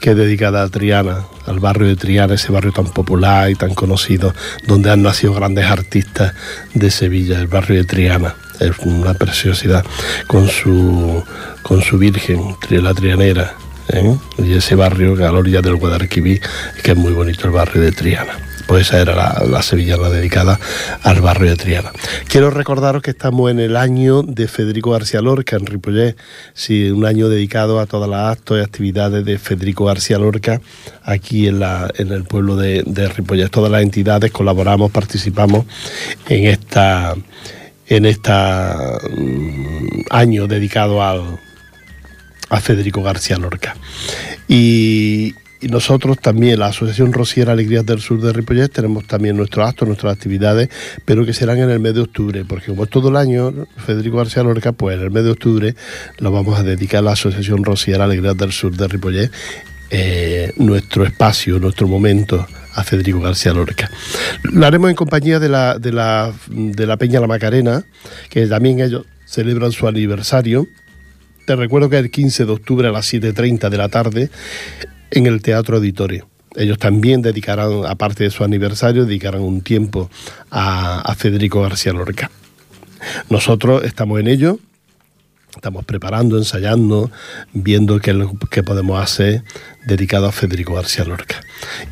que 0.00 0.10
es 0.10 0.16
dedicada 0.16 0.62
a 0.62 0.68
Triana, 0.68 1.24
al 1.46 1.60
barrio 1.60 1.88
de 1.88 1.96
Triana, 1.96 2.34
ese 2.34 2.52
barrio 2.52 2.72
tan 2.72 2.84
popular 2.88 3.50
y 3.50 3.54
tan 3.54 3.74
conocido, 3.74 4.34
donde 4.66 4.90
han 4.90 5.02
nacido 5.02 5.32
grandes 5.32 5.64
artistas 5.64 6.34
de 6.74 6.90
Sevilla, 6.90 7.40
el 7.40 7.46
barrio 7.46 7.76
de 7.78 7.84
Triana. 7.84 8.34
Es 8.60 8.78
una 8.80 9.14
preciosidad 9.14 9.82
con 10.26 10.46
su, 10.46 11.24
con 11.62 11.80
su 11.80 11.96
Virgen, 11.96 12.54
la 12.68 12.92
Trianera. 12.92 13.54
¿eh? 13.88 14.14
Y 14.36 14.52
ese 14.52 14.74
barrio 14.74 15.14
a 15.14 15.32
la 15.32 15.38
orilla 15.38 15.62
del 15.62 15.76
Guadalquivir, 15.76 16.42
que 16.82 16.90
es 16.90 16.96
muy 16.98 17.14
bonito 17.14 17.46
el 17.46 17.54
barrio 17.54 17.80
de 17.80 17.92
Triana. 17.92 18.51
Pues 18.72 18.86
esa 18.86 19.02
era 19.02 19.14
la, 19.14 19.42
la 19.46 20.08
dedicada 20.08 20.58
al 21.02 21.20
barrio 21.20 21.50
de 21.50 21.56
Triana. 21.56 21.92
Quiero 22.26 22.48
recordaros 22.48 23.02
que 23.02 23.10
estamos 23.10 23.50
en 23.50 23.60
el 23.60 23.76
año 23.76 24.22
de 24.22 24.48
Federico 24.48 24.92
García 24.92 25.20
Lorca 25.20 25.56
en 25.56 25.66
Ripollet, 25.66 26.16
sí, 26.54 26.90
un 26.90 27.04
año 27.04 27.28
dedicado 27.28 27.80
a 27.80 27.84
todas 27.84 28.08
las 28.08 28.32
actos 28.32 28.58
y 28.58 28.62
actividades 28.62 29.26
de 29.26 29.36
Federico 29.36 29.84
García 29.84 30.16
Lorca 30.16 30.62
aquí 31.02 31.48
en, 31.48 31.60
la, 31.60 31.90
en 31.98 32.12
el 32.12 32.24
pueblo 32.24 32.56
de, 32.56 32.82
de. 32.86 33.48
Todas 33.50 33.70
las 33.70 33.82
entidades 33.82 34.32
colaboramos, 34.32 34.90
participamos 34.90 35.66
en 36.30 36.46
esta 36.46 37.14
en 37.88 38.06
esta 38.06 38.98
mm, 39.14 40.04
año 40.08 40.46
dedicado 40.46 41.02
al, 41.02 41.38
a 42.48 42.58
Federico 42.58 43.02
García 43.02 43.36
Lorca. 43.36 43.76
Y, 44.48 45.34
y 45.62 45.68
nosotros 45.68 46.18
también, 46.18 46.58
la 46.58 46.66
Asociación 46.66 47.12
Rociera 47.12 47.52
Alegrías 47.52 47.86
del 47.86 48.00
Sur 48.00 48.20
de 48.20 48.32
Ripollet, 48.32 48.68
tenemos 48.68 49.06
también 49.06 49.36
nuestros 49.36 49.68
actos, 49.68 49.86
nuestras 49.86 50.14
actividades, 50.14 50.68
pero 51.04 51.24
que 51.24 51.32
serán 51.32 51.58
en 51.58 51.70
el 51.70 51.78
mes 51.78 51.94
de 51.94 52.00
octubre, 52.00 52.44
porque 52.44 52.66
como 52.66 52.84
es 52.84 52.90
todo 52.90 53.10
el 53.10 53.16
año, 53.16 53.52
Federico 53.76 54.16
García 54.16 54.42
Lorca, 54.42 54.72
pues 54.72 54.96
en 54.96 55.04
el 55.04 55.12
mes 55.12 55.22
de 55.22 55.30
octubre 55.30 55.74
lo 56.18 56.32
vamos 56.32 56.58
a 56.58 56.64
dedicar 56.64 56.98
a 56.98 57.02
la 57.02 57.12
Asociación 57.12 57.62
Rociera 57.62 58.04
Alegrías 58.04 58.36
del 58.36 58.50
Sur 58.50 58.76
de 58.76 58.88
Ripollet, 58.88 59.30
eh, 59.90 60.52
nuestro 60.56 61.04
espacio, 61.04 61.60
nuestro 61.60 61.86
momento 61.86 62.44
a 62.74 62.82
Federico 62.82 63.20
García 63.20 63.52
Lorca. 63.52 63.88
Lo 64.42 64.66
haremos 64.66 64.90
en 64.90 64.96
compañía 64.96 65.38
de 65.38 65.48
la, 65.48 65.78
de 65.78 65.92
la, 65.92 66.32
de 66.48 66.86
la 66.86 66.96
Peña 66.96 67.20
La 67.20 67.28
Macarena, 67.28 67.84
que 68.30 68.48
también 68.48 68.80
ellos 68.80 69.06
celebran 69.26 69.70
su 69.70 69.86
aniversario. 69.86 70.66
Te 71.46 71.54
recuerdo 71.54 71.88
que 71.88 71.98
el 71.98 72.10
15 72.10 72.46
de 72.46 72.52
octubre 72.52 72.88
a 72.88 72.90
las 72.90 73.12
7.30 73.12 73.68
de 73.68 73.76
la 73.76 73.88
tarde 73.88 74.30
en 75.12 75.26
el 75.26 75.42
Teatro 75.42 75.76
Auditorio. 75.76 76.28
Ellos 76.56 76.78
también 76.78 77.22
dedicarán, 77.22 77.86
aparte 77.86 78.24
de 78.24 78.30
su 78.30 78.44
aniversario, 78.44 79.04
dedicarán 79.04 79.42
un 79.42 79.60
tiempo 79.62 80.10
a, 80.50 81.14
Federico 81.16 81.62
García 81.62 81.92
Lorca. 81.92 82.30
Nosotros 83.30 83.84
estamos 83.84 84.20
en 84.20 84.28
ello, 84.28 84.58
estamos 85.54 85.84
preparando, 85.84 86.36
ensayando, 86.38 87.10
viendo 87.52 88.00
qué 88.00 88.62
podemos 88.62 89.02
hacer 89.02 89.44
dedicado 89.84 90.26
a 90.26 90.32
Federico 90.32 90.74
García 90.74 91.04
Lorca. 91.04 91.40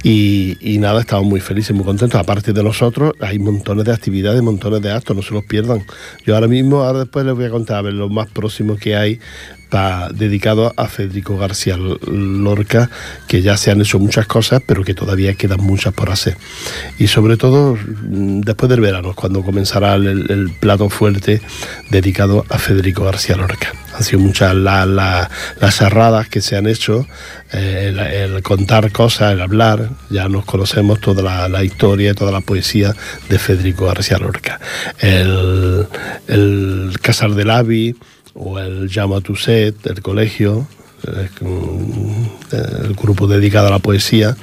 Y, 0.03 0.79
nada, 0.81 1.00
estamos 1.00 1.26
muy 1.26 1.40
felices, 1.40 1.74
muy 1.74 1.85
contentos. 1.85 2.20
Aparte 2.20 2.53
de 2.53 2.62
nosotros, 2.62 3.12
hay 3.20 3.38
montones 3.38 3.85
de 3.85 3.92
actividades, 3.92 4.42
montones 4.42 4.83
de 4.83 4.92
actos, 4.92 5.16
no 5.16 5.22
se 5.22 5.35
los 5.35 5.44
pierdan. 5.44 5.85
Yo 6.26 6.35
ahora 6.35 6.48
mismo, 6.48 6.83
ahora 6.83 7.00
después 7.00 7.24
les 7.24 7.35
voy 7.35 7.44
a 7.44 7.50
contar 7.50 7.79
a 7.79 7.83
ver 7.83 7.94
lo 7.94 8.09
más 8.09 8.29
próximo 8.29 8.76
que 8.76 8.96
hay 8.96 9.20
dedicado 10.12 10.72
a 10.76 10.88
Federico 10.88 11.37
García 11.37 11.76
Lorca, 11.76 12.90
que 13.29 13.40
ya 13.40 13.57
se 13.57 13.70
han 13.70 13.81
hecho 13.81 13.98
muchas 13.98 14.26
cosas, 14.26 14.62
pero 14.66 14.83
que 14.83 14.94
todavía 14.94 15.35
quedan 15.35 15.61
muchas 15.61 15.94
por 15.94 16.11
hacer. 16.11 16.37
Y 16.98 17.07
sobre 17.07 17.37
todo 17.37 17.76
mm, 17.76 18.40
después 18.40 18.68
del 18.68 18.81
verano, 18.81 19.14
cuando 19.14 19.42
comenzará 19.42 19.94
el 19.94 20.50
plato 20.59 20.88
fuerte 20.90 21.40
dedicado 21.90 22.44
a 22.48 22.59
Federico 22.59 23.05
García 23.05 23.37
Lorca. 23.37 23.72
Han 24.00 24.04
sido 24.04 24.20
muchas 24.20 24.54
la, 24.54 24.86
la, 24.86 25.30
las 25.60 25.74
cerradas 25.74 26.26
que 26.30 26.40
se 26.40 26.56
han 26.56 26.66
hecho, 26.66 27.06
eh, 27.52 27.88
el, 27.90 27.98
el, 27.98 28.42
contar 28.42 28.90
cosas, 28.92 29.34
el 29.34 29.42
hablar, 29.42 29.90
ya 30.08 30.26
nos 30.26 30.46
conocemos 30.46 31.00
toda 31.00 31.48
la, 31.50 31.64
historia, 31.64 32.14
toda 32.14 32.32
la 32.32 32.40
poesía 32.40 32.94
de 33.28 33.38
Federico 33.38 33.84
García 33.84 34.16
Lorca. 34.16 34.58
El, 34.98 35.86
el 36.28 36.94
Casar 37.02 37.32
del 37.34 37.50
Avi 37.50 37.94
o 38.32 38.58
el 38.58 38.88
Llama 38.88 39.20
tu 39.20 39.36
Set 39.36 39.82
del 39.82 40.00
colegio, 40.00 40.66
eh, 41.06 41.28
el 42.52 42.94
grupo 42.94 43.26
dedicado 43.26 43.66
a 43.66 43.70
la 43.70 43.80
poesía 43.80 44.34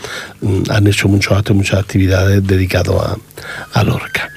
mm, 0.42 0.70
han 0.70 0.86
hecho 0.86 1.08
muchos 1.08 1.36
actos, 1.36 1.56
muchas 1.56 1.80
actividades 1.80 2.46
dedicadas 2.46 3.18
a, 3.74 3.80
a, 3.80 3.84
Lorca. 3.84 4.30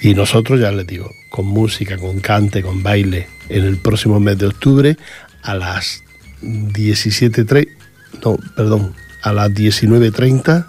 Y 0.00 0.14
nosotros, 0.14 0.60
ya 0.60 0.70
les 0.70 0.86
digo, 0.86 1.10
con 1.28 1.46
música, 1.46 1.96
con 1.96 2.20
cante, 2.20 2.62
con 2.62 2.80
baile, 2.80 3.37
en 3.48 3.64
el 3.64 3.78
próximo 3.78 4.20
mes 4.20 4.38
de 4.38 4.46
octubre 4.46 4.96
a 5.42 5.54
las 5.54 6.02
17.30, 6.42 7.68
no, 8.24 8.38
perdón, 8.54 8.94
a 9.22 9.32
las 9.32 9.50
19.30 9.50 10.66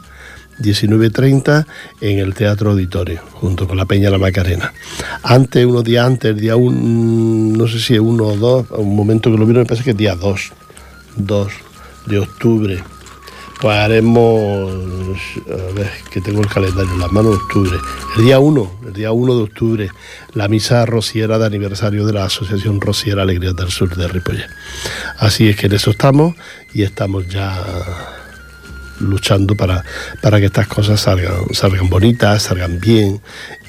19.30 0.60 1.66
en 2.02 2.20
el 2.20 2.34
Teatro 2.34 2.72
Auditorio, 2.72 3.22
junto 3.34 3.68
con 3.68 3.78
la 3.78 3.86
Peña 3.86 4.10
La 4.10 4.18
Macarena. 4.18 4.74
Antes, 5.24 5.66
unos 5.66 5.84
días 5.84 6.06
antes, 6.06 6.32
el 6.32 6.40
día 6.40 6.56
1, 6.56 7.58
no 7.58 7.68
sé 7.68 7.80
si 7.80 7.94
es 7.96 8.00
uno 8.00 8.26
o 8.26 8.36
dos, 8.36 8.70
un 8.72 8.96
momento 8.96 9.32
que 9.32 9.38
lo 9.38 9.46
vieron, 9.46 9.64
me 9.64 9.68
parece 9.68 9.84
que 9.84 9.92
es 9.92 9.98
día 9.98 10.16
2, 10.16 10.52
2 11.18 11.48
de 12.08 12.20
octubre. 12.20 12.84
Pues 13.62 13.76
haremos, 13.76 14.72
a 15.48 15.74
ver, 15.74 15.92
que 16.10 16.22
tengo 16.22 16.42
el 16.42 16.48
calendario 16.48 16.94
en 16.94 17.00
las 17.00 17.12
manos, 17.12 17.36
octubre. 17.36 17.78
El 18.18 18.24
día 18.24 18.40
1, 18.40 18.72
el 18.88 18.94
día 18.94 19.12
1 19.12 19.36
de 19.36 19.44
octubre, 19.44 19.90
la 20.34 20.48
misa 20.48 20.86
rociera 20.86 21.38
de 21.38 21.46
aniversario 21.46 22.06
de 22.06 22.14
la 22.14 22.24
Asociación 22.24 22.80
Rociera 22.80 23.24
Alegría 23.24 23.52
del 23.52 23.70
Sur 23.70 23.96
de 23.98 24.08
Ripollet. 24.08 24.48
Así 25.18 25.50
es 25.50 25.58
que 25.58 25.66
en 25.66 25.74
eso 25.74 25.92
estamos 25.92 26.36
y 26.74 26.84
estamos 26.84 27.28
ya 27.28 27.66
luchando 29.02 29.56
para, 29.56 29.84
para 30.22 30.40
que 30.40 30.46
estas 30.46 30.68
cosas 30.68 31.02
salgan, 31.02 31.54
salgan 31.54 31.90
bonitas, 31.90 32.44
salgan 32.44 32.80
bien 32.80 33.22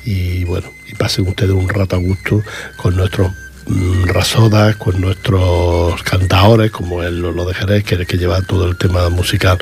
y 0.04 0.44
bueno, 0.44 0.68
y 0.88 0.94
pasen 0.94 1.26
ustedes 1.26 1.50
un 1.50 1.68
rato 1.68 1.96
a 1.96 1.98
gusto 1.98 2.42
con 2.76 2.96
nuestros 2.96 3.32
rasodas, 4.06 4.76
con 4.76 5.00
nuestros 5.00 6.02
cantadores, 6.02 6.70
como 6.70 7.02
él 7.02 7.20
lo, 7.20 7.44
de 7.44 7.54
Jerez, 7.54 7.84
que 7.84 7.94
es 7.94 8.06
que 8.06 8.18
lleva 8.18 8.42
todo 8.42 8.66
el 8.66 8.76
tema 8.76 9.08
musical 9.08 9.58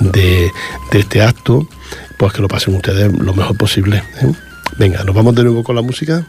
de, 0.00 0.50
de 0.92 0.98
este 0.98 1.22
acto, 1.22 1.68
pues 2.16 2.32
que 2.32 2.42
lo 2.42 2.48
pasen 2.48 2.74
ustedes 2.74 3.12
lo 3.12 3.34
mejor 3.34 3.56
posible. 3.56 4.02
¿eh? 4.22 4.32
Venga, 4.78 5.02
nos 5.04 5.14
vamos 5.14 5.34
de 5.34 5.44
nuevo 5.44 5.62
con 5.62 5.76
la 5.76 5.82
música. 5.82 6.26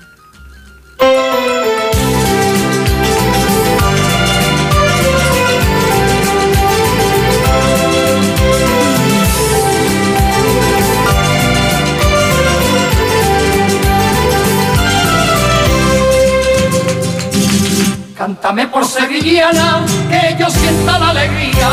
Cántame 18.19 18.67
por 18.67 18.85
sevillana, 18.85 19.85
que 20.09 20.35
yo 20.37 20.49
sienta 20.49 20.99
la 20.99 21.11
alegría. 21.11 21.69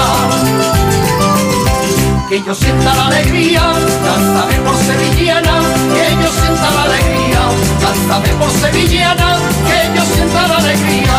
Que 2.28 2.40
yo 2.40 2.54
sienta 2.54 2.94
la 2.94 3.06
alegría, 3.08 3.62
cántame 4.06 4.54
por 4.64 4.76
sevillana, 4.76 5.60
que 5.92 6.14
yo 6.22 6.30
sienta 6.30 6.70
la 6.70 6.82
alegría. 6.84 7.40
Cántame 7.82 8.28
por 8.38 8.50
sevillana, 8.52 9.38
que 9.66 9.98
yo 9.98 10.04
sienta 10.04 10.46
la 10.46 10.56
alegría. 10.58 11.18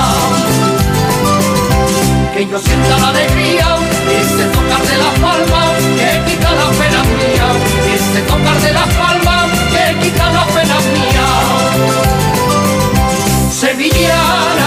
Que 2.33 2.47
yo 2.47 2.57
sienta 2.57 2.97
la 2.97 3.09
alegría, 3.09 3.67
ese 4.21 4.45
tocar 4.55 4.81
de 4.81 4.97
la 4.97 5.11
palma, 5.27 5.73
que 5.97 6.31
quita 6.31 6.51
la 6.51 6.69
pena 6.79 7.03
mía. 7.03 7.47
Ese 7.93 8.21
tocar 8.21 8.57
de 8.61 8.71
la 8.71 8.85
palma, 8.95 9.47
que 9.73 9.99
quita 9.99 10.31
la 10.31 10.45
pena 10.45 10.77
mía. 10.95 11.27
Sevillana, 13.51 14.66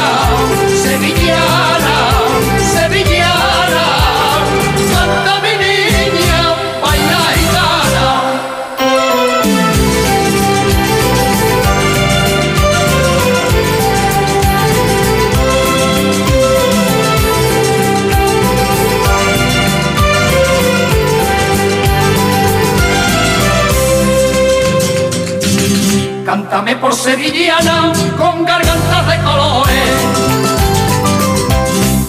Cántame 26.50 26.74
por 26.78 26.92
sevillana 26.92 27.92
con 28.18 28.44
gargantas 28.44 29.06
de 29.06 29.22
colores, 29.22 29.90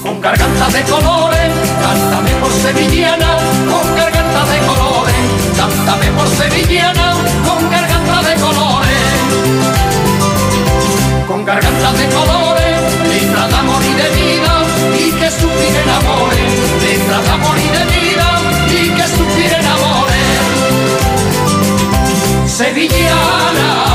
con 0.01 0.19
gargantas 0.19 0.73
de 0.73 0.81
colores. 0.81 1.51
Cántame 1.79 2.31
por 2.41 2.51
sevillana 2.51 3.37
con 3.69 3.95
gargantas 3.95 4.49
de 4.49 4.57
colores. 4.65 5.15
Cántame 5.55 6.07
por 6.17 6.27
sevillana 6.27 7.13
con 7.45 7.69
gargantas 7.69 8.25
de 8.25 8.33
colores, 8.41 8.97
con 11.27 11.45
gargantas 11.45 11.97
de 11.99 12.07
colores. 12.09 12.81
Letra 13.13 13.47
de 13.47 13.55
amor 13.55 13.83
y 13.83 13.93
de 13.93 14.09
vida 14.09 14.63
y 15.05 15.11
que 15.19 15.29
suspiren 15.29 15.89
amores. 16.01 16.51
Letra 16.81 17.21
de 17.21 17.29
amor 17.29 17.57
y 17.59 17.69
de 17.77 17.85
vida 17.93 18.27
y 18.71 18.89
que 18.89 19.07
suspiren 19.07 19.67
amores. 19.67 19.91
Sevillana, 22.47 23.90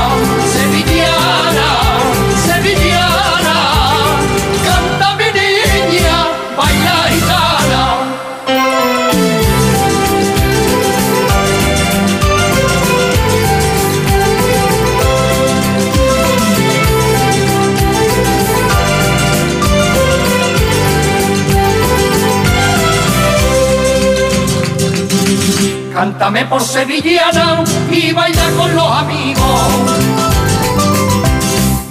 Cántame 25.97 26.45
por 26.45 26.61
sevillana 26.61 27.63
y 27.89 28.11
baila 28.11 28.49
con 28.55 28.75
los 28.75 28.91
amigos. 28.91 29.61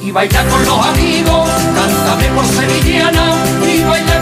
Y 0.00 0.12
baila 0.12 0.44
con 0.44 0.64
los 0.64 0.86
amigos, 0.86 1.50
cántame 1.74 2.28
por 2.36 2.46
sevillana 2.46 3.34
y 3.66 3.82
baila 3.82 4.15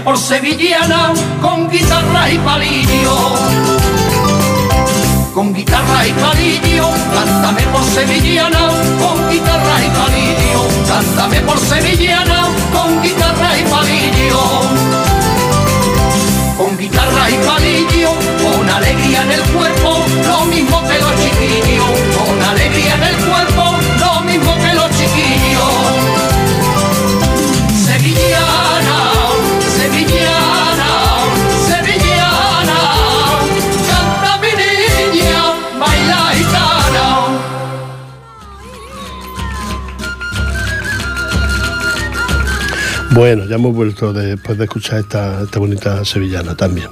por 0.00 0.18
sevillana 0.18 1.12
con 1.40 1.68
guitarra 1.68 2.30
y 2.30 2.38
palillo. 2.38 3.16
Con 5.34 5.54
guitarra 5.54 6.06
y 6.06 6.12
palillo, 6.12 6.88
cántame 7.14 7.62
por 7.72 7.84
sevillana 7.84 8.70
con 9.00 9.30
guitarra 9.30 9.76
y 9.84 9.90
palillo. 9.98 10.68
Cántame 10.86 11.40
por 11.40 11.58
sevillana 11.58 12.48
con 12.72 13.02
guitarra 13.02 13.58
y 13.58 13.62
palillo. 13.64 14.42
Con 16.56 16.76
guitarra 16.76 17.30
y 17.30 17.34
palillo, 17.46 18.10
con 18.42 18.68
alegría 18.68 19.22
en 19.22 19.32
el 19.32 19.42
cuerpo, 19.42 20.04
lo 20.26 20.44
mismo 20.46 20.82
que 20.82 20.98
los 20.98 21.14
chiquillos. 21.22 21.90
Con 22.16 22.42
alegría 22.42 22.94
en 22.94 23.02
el 23.04 23.16
cuerpo, 23.16 23.74
lo 24.00 24.20
mismo 24.22 24.54
que 24.58 24.74
los 24.74 24.90
chiquillos. 24.90 25.77
Bueno, 43.18 43.46
ya 43.46 43.56
hemos 43.56 43.74
vuelto 43.74 44.12
después 44.12 44.56
de 44.58 44.64
escuchar 44.66 45.00
esta, 45.00 45.42
esta 45.42 45.58
bonita 45.58 46.04
sevillana 46.04 46.54
también. 46.56 46.86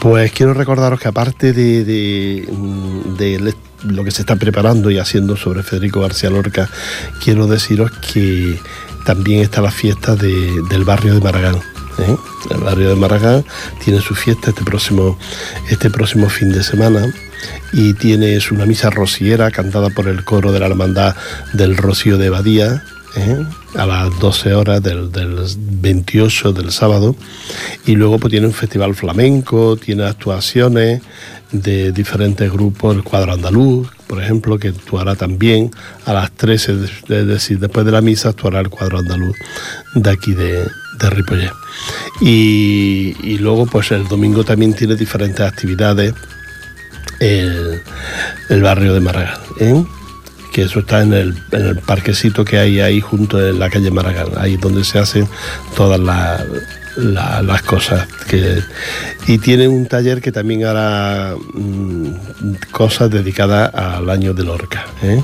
Pues 0.00 0.32
quiero 0.32 0.54
recordaros 0.54 0.98
que 0.98 1.06
aparte 1.08 1.52
de, 1.52 1.84
de, 1.84 2.48
mm, 2.50 3.90
lo 3.92 4.04
que 4.04 4.10
se 4.10 4.22
está 4.22 4.36
preparando 4.36 4.90
y 4.90 4.98
haciendo 4.98 5.36
sobre 5.36 5.62
Federico 5.62 6.00
García 6.00 6.30
Lorca, 6.30 6.70
quiero 7.22 7.46
deciros 7.46 7.90
que 7.90 8.58
también 9.04 9.42
está 9.42 9.60
la 9.60 9.70
fiesta 9.70 10.16
de- 10.16 10.62
del 10.70 10.84
barrio 10.84 11.12
de 11.12 11.20
Maragall. 11.20 11.56
¿eh? 11.98 12.16
El 12.50 12.60
barrio 12.62 12.88
de 12.88 12.96
Maragall 12.96 13.44
tiene 13.84 14.00
su 14.00 14.14
fiesta 14.14 14.48
este 14.48 14.64
próximo, 14.64 15.18
este 15.68 15.90
próximo 15.90 16.30
fin 16.30 16.52
de 16.52 16.62
semana 16.62 17.04
y 17.74 17.92
tiene 17.92 18.34
es 18.36 18.50
una 18.50 18.64
misa 18.64 18.88
rociera 18.88 19.50
cantada 19.50 19.90
por 19.90 20.08
el 20.08 20.24
coro 20.24 20.52
de 20.52 20.60
la 20.60 20.66
Hermandad 20.68 21.14
del 21.52 21.76
Rocío 21.76 22.16
de 22.16 22.30
Badía 22.30 22.82
¿eh? 23.16 23.44
a 23.76 23.86
las 23.86 24.18
12 24.18 24.54
horas 24.54 24.82
del, 24.82 25.10
del 25.10 25.36
28 25.56 26.52
del 26.52 26.70
sábado 26.72 27.16
y 27.86 27.94
luego 27.94 28.18
pues 28.18 28.30
tiene 28.30 28.46
un 28.46 28.52
festival 28.52 28.94
flamenco, 28.94 29.76
tiene 29.76 30.04
actuaciones 30.04 31.02
de 31.52 31.92
diferentes 31.92 32.50
grupos, 32.50 32.96
el 32.96 33.04
cuadro 33.04 33.32
andaluz, 33.32 33.88
por 34.06 34.22
ejemplo, 34.22 34.58
que 34.58 34.68
actuará 34.68 35.14
también 35.14 35.70
a 36.04 36.12
las 36.12 36.32
13, 36.32 36.72
es 37.08 37.26
decir, 37.26 37.58
después 37.58 37.86
de 37.86 37.92
la 37.92 38.00
misa 38.00 38.30
actuará 38.30 38.60
el 38.60 38.70
cuadro 38.70 38.98
andaluz 38.98 39.36
de 39.94 40.10
aquí 40.10 40.34
de, 40.34 40.64
de 40.64 41.50
y 42.20 43.38
luego 43.38 43.66
pues 43.66 43.90
el 43.90 44.06
domingo 44.06 44.44
también 44.44 44.74
tiene 44.74 44.94
diferentes 44.94 45.40
actividades 45.40 46.14
el, 47.20 47.82
el 48.48 48.62
barrio 48.62 48.94
de 48.94 49.00
Maragall, 49.00 49.40
¿eh? 49.60 49.84
Que 50.54 50.62
eso 50.62 50.78
está 50.78 51.02
en 51.02 51.12
el, 51.12 51.34
en 51.52 51.66
el 51.66 51.76
parquecito 51.80 52.44
que 52.44 52.58
hay 52.58 52.80
ahí 52.80 53.00
junto 53.00 53.44
en 53.44 53.58
la 53.58 53.68
calle 53.68 53.90
Maragall, 53.90 54.32
ahí 54.38 54.56
donde 54.56 54.84
se 54.84 54.98
hacen 55.00 55.28
todas 55.76 55.98
las, 56.00 56.42
la- 56.96 57.42
las 57.42 57.62
cosas. 57.62 58.06
Que, 58.30 58.60
y 59.26 59.38
tiene 59.38 59.66
un 59.66 59.86
taller 59.86 60.20
que 60.22 60.30
también 60.32 60.64
hará 60.64 61.34
mm, 61.54 62.06
cosas 62.70 63.10
dedicadas 63.10 63.74
al 63.74 64.08
año 64.08 64.32
de 64.32 64.44
Lorca. 64.44 64.86
¿eh? 65.02 65.22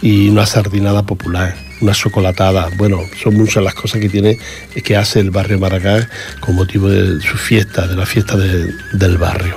y 0.00 0.28
una 0.28 0.46
sardinada 0.46 1.02
popular, 1.02 1.56
una 1.80 1.92
chocolatada. 1.92 2.68
Bueno, 2.76 3.00
son 3.20 3.34
muchas 3.34 3.64
las 3.64 3.74
cosas 3.74 4.00
que 4.00 4.08
tiene, 4.08 4.38
que 4.84 4.96
hace 4.96 5.18
el 5.18 5.32
barrio 5.32 5.58
Maragall 5.58 6.08
con 6.38 6.54
motivo 6.54 6.88
de 6.88 7.20
su 7.20 7.36
fiesta, 7.36 7.88
de 7.88 7.96
la 7.96 8.06
fiesta 8.06 8.36
de- 8.36 8.72
del 8.92 9.18
barrio. 9.18 9.56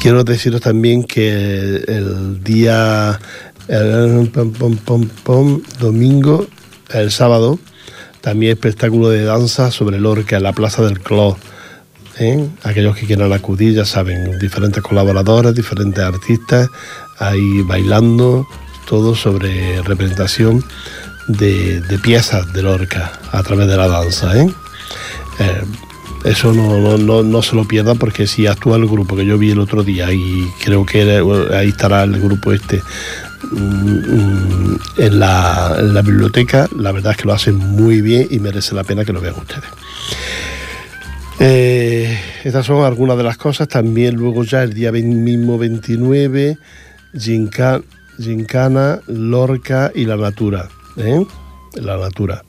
Quiero 0.00 0.24
deciros 0.24 0.62
también 0.62 1.04
que 1.04 1.84
el 1.88 2.42
día 2.42 3.20
el, 3.68 4.30
pom, 4.30 4.52
pom, 4.84 5.08
pom, 5.24 5.60
domingo, 5.80 6.46
el 6.90 7.10
sábado, 7.10 7.58
también 8.20 8.52
espectáculo 8.52 9.08
de 9.08 9.24
danza 9.24 9.70
sobre 9.70 9.98
Lorca 9.98 10.36
en 10.36 10.42
la 10.42 10.52
Plaza 10.52 10.82
del 10.82 11.00
Clos. 11.00 11.36
¿eh? 12.18 12.48
Aquellos 12.62 12.96
que 12.96 13.06
quieran 13.06 13.32
acudir, 13.32 13.74
ya 13.74 13.84
saben, 13.84 14.38
diferentes 14.38 14.82
colaboradores, 14.82 15.54
diferentes 15.54 16.02
artistas, 16.02 16.68
ahí 17.18 17.62
bailando, 17.62 18.46
todo 18.88 19.14
sobre 19.14 19.82
representación 19.82 20.64
de, 21.28 21.80
de 21.80 21.98
piezas 21.98 22.52
de 22.52 22.62
Lorca 22.62 23.12
a 23.32 23.42
través 23.42 23.66
de 23.68 23.76
la 23.76 23.88
danza. 23.88 24.36
¿eh? 24.36 24.48
Eh, 25.40 25.62
eso 26.24 26.52
no, 26.52 26.78
no, 26.78 26.98
no, 26.98 27.22
no 27.22 27.42
se 27.42 27.54
lo 27.54 27.68
pierdan 27.68 27.98
porque 27.98 28.26
si 28.26 28.46
actúa 28.46 28.76
el 28.76 28.86
grupo 28.86 29.14
que 29.14 29.24
yo 29.24 29.38
vi 29.38 29.52
el 29.52 29.60
otro 29.60 29.84
día 29.84 30.12
y 30.12 30.50
creo 30.64 30.84
que 30.84 31.22
ahí 31.54 31.68
estará 31.68 32.02
el 32.02 32.20
grupo 32.20 32.52
este 32.52 32.82
en 34.98 35.18
la, 35.20 35.76
en 35.78 35.94
la 35.94 36.02
biblioteca, 36.02 36.68
la 36.78 36.92
verdad 36.92 37.12
es 37.12 37.18
que 37.18 37.24
lo 37.24 37.32
hacen 37.34 37.56
muy 37.56 38.00
bien 38.00 38.26
y 38.30 38.38
merece 38.38 38.74
la 38.74 38.84
pena 38.84 39.04
que 39.04 39.12
lo 39.12 39.20
vean 39.20 39.34
ustedes. 39.36 39.64
Eh, 41.38 42.18
estas 42.44 42.64
son 42.66 42.84
algunas 42.84 43.16
de 43.16 43.22
las 43.24 43.36
cosas. 43.36 43.68
También 43.68 44.14
luego 44.16 44.44
ya 44.44 44.62
el 44.62 44.72
día 44.72 44.90
20 44.90 45.14
mismo 45.16 45.58
29, 45.58 46.56
Ginca- 47.14 47.82
Gincana, 48.18 49.00
Lorca 49.06 49.92
y 49.94 50.06
la 50.06 50.16
Natura. 50.16 50.68
¿eh? 50.96 51.24
La 51.74 51.98
Natura. 51.98 52.42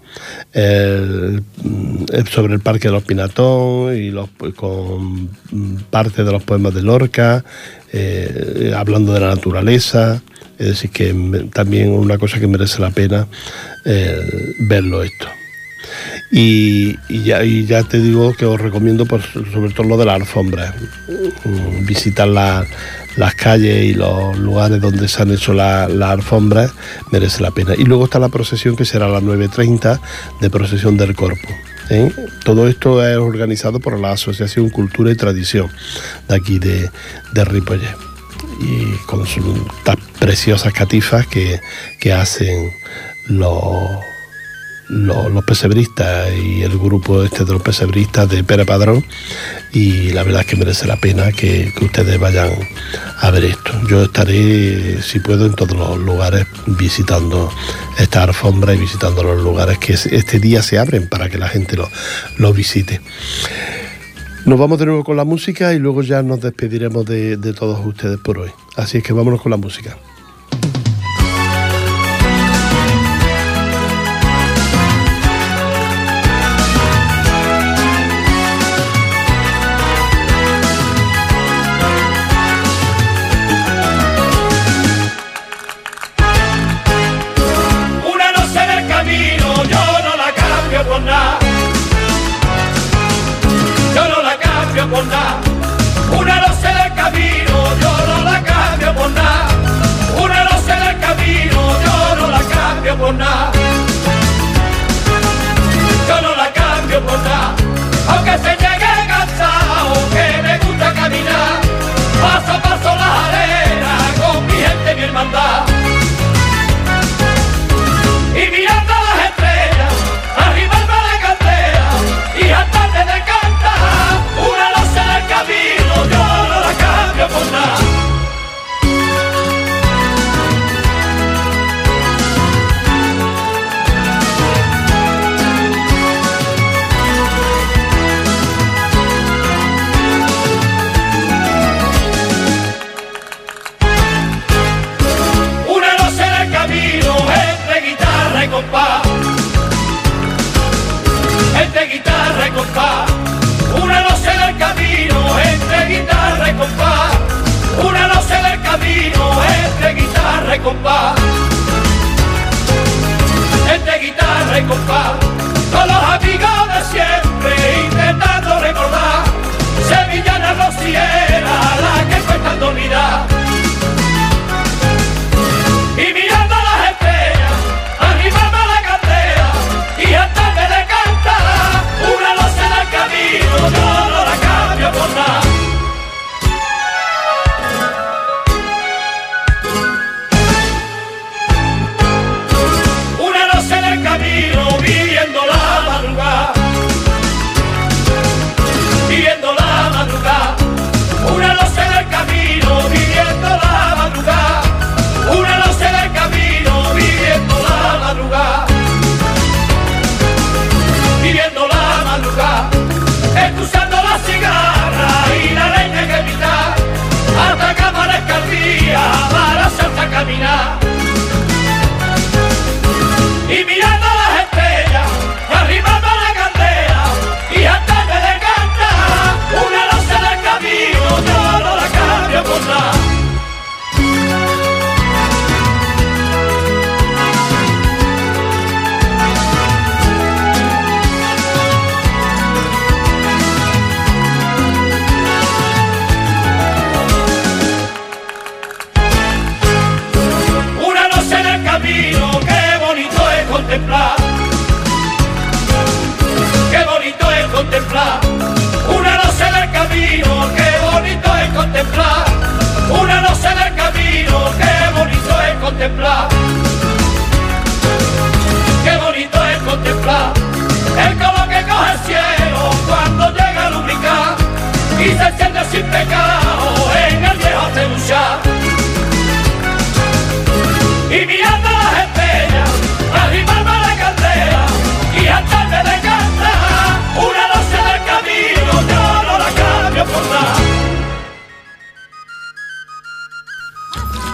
El- 0.53 1.43
mm, 1.63 2.05
sobre 2.31 2.53
el 2.53 2.61
Parque 2.61 2.88
de 2.88 2.93
los 2.93 3.03
Pinatón 3.03 3.93
y 3.95 4.09
los, 4.09 4.29
con 4.55 5.23
mm, 5.51 5.75
parte 5.89 6.23
de 6.23 6.31
los 6.31 6.43
poemas 6.43 6.73
de 6.73 6.81
Lorca, 6.81 7.43
eh, 7.91 8.73
hablando 8.75 9.11
de 9.13 9.19
la 9.19 9.35
naturaleza. 9.35 10.21
Es 10.58 10.68
decir, 10.68 10.89
que 10.89 11.14
también 11.53 11.89
una 11.91 12.18
cosa 12.18 12.39
que 12.39 12.47
merece 12.47 12.82
la 12.82 12.89
pena 12.91 13.28
eh, 13.86 14.55
verlo 14.60 15.03
esto. 15.03 15.28
Y, 16.32 16.97
ya, 17.24 17.84
te 17.84 17.99
digo 18.01 18.34
que 18.34 18.45
os 18.45 18.60
recomiendo 18.60 19.05
pues, 19.05 19.24
sobre 19.53 19.72
todo 19.72 19.88
lo 19.88 19.97
de 19.97 20.05
la 20.05 20.16
alfombra. 20.16 20.76
Mm, 21.45 21.86
Visitar 21.86 22.28
la- 22.28 22.66
las 23.16 23.34
calles 23.36 23.84
y 23.86 23.93
los 23.93 24.38
lugares 24.38 24.80
donde 24.82 25.08
se 25.08 25.22
han 25.22 25.32
hecho 25.32 25.53
la- 25.53 25.88
las 25.88 26.12
alfombras 26.12 26.72
merece 27.12 27.41
la 27.41 27.51
pena. 27.51 27.74
Y 27.78 27.84
luego 27.84 28.05
está 28.05 28.20
la 28.20 28.30
procesión 28.30 28.76
que 28.76 28.86
será 28.86 29.05
a 29.05 29.10
las 29.10 29.24
9.30 29.24 29.99
de 30.41 30.49
procesión 30.49 30.97
del 30.97 31.16
Corpus. 31.16 31.49
¿eh? 31.89 32.12
Todo 32.43 32.68
esto 32.68 33.05
es 33.08 33.18
organizado 33.18 33.80
por 33.80 33.97
la 33.99 34.12
Asociación 34.12 34.70
Cultura 34.70 35.12
y 35.12 35.16
Tradición 35.16 35.70
de 36.28 36.36
aquí 36.36 36.60
de, 36.60 36.89
de. 37.34 38.07
Y 38.60 38.86
con 39.05 39.26
sus 39.28 39.43
preciosas 40.20 40.74
catifas 40.74 41.28
que, 41.28 41.60
que 41.99 42.14
hacen 42.14 42.72
los 43.28 43.99
los, 44.89 45.43
pesebristas 45.43 46.30
y 46.34 46.62
el 46.64 46.78
grupo 46.80 47.22
este 47.22 47.43
de 47.43 47.51
los 47.51 47.62
pesebristas 47.62 48.30
de 48.30 48.41
Pere 48.45 48.66
Padrón 48.66 49.03
y 49.74 50.12
la 50.12 50.24
verdad 50.24 50.41
es 50.41 50.47
que 50.47 50.55
merece 50.55 50.88
la 50.88 50.95
pena 50.95 51.34
que, 51.34 51.74
que 51.78 51.86
ustedes 51.86 52.18
vayan 52.18 52.51
a 53.20 53.30
ver 53.32 53.43
esto. 53.43 53.74
Yo 53.89 54.03
estaré, 54.03 55.01
si 55.01 55.20
puedo, 55.20 55.45
en 55.45 55.55
todos 55.55 55.78
los 55.78 55.97
lugares 55.99 56.47
visitando 56.68 57.51
esta 57.97 58.24
alfombra 58.24 58.74
y 58.74 58.78
visitando 58.78 59.24
los 59.24 59.43
lugares 59.43 59.78
que 59.78 59.91
es- 59.93 60.05
este 60.05 60.39
día 60.39 60.64
se 60.64 60.80
abren 60.80 61.10
para 61.10 61.30
que 61.30 61.38
la 61.38 61.49
gente 61.49 61.76
lo, 61.76 61.89
lo 62.38 62.53
visite. 62.53 63.01
Nos 64.47 64.57
vamos 64.57 64.79
de 64.79 64.85
nuevo 64.85 65.03
con 65.03 65.17
la 65.17 65.25
música 65.25 65.73
y 65.73 65.77
luego 65.77 66.03
ya 66.03 66.23
nos 66.23 66.39
despediremos 66.39 67.05
de, 67.05 67.35
todos 67.53 67.85
ustedes 67.85 68.17
por 68.17 68.37
hoy. 68.37 68.49
Así 68.77 68.99
es 68.99 69.03
que 69.03 69.11
vámonos 69.11 69.41
con 69.41 69.49
la 69.49 69.57
música. 69.57 69.97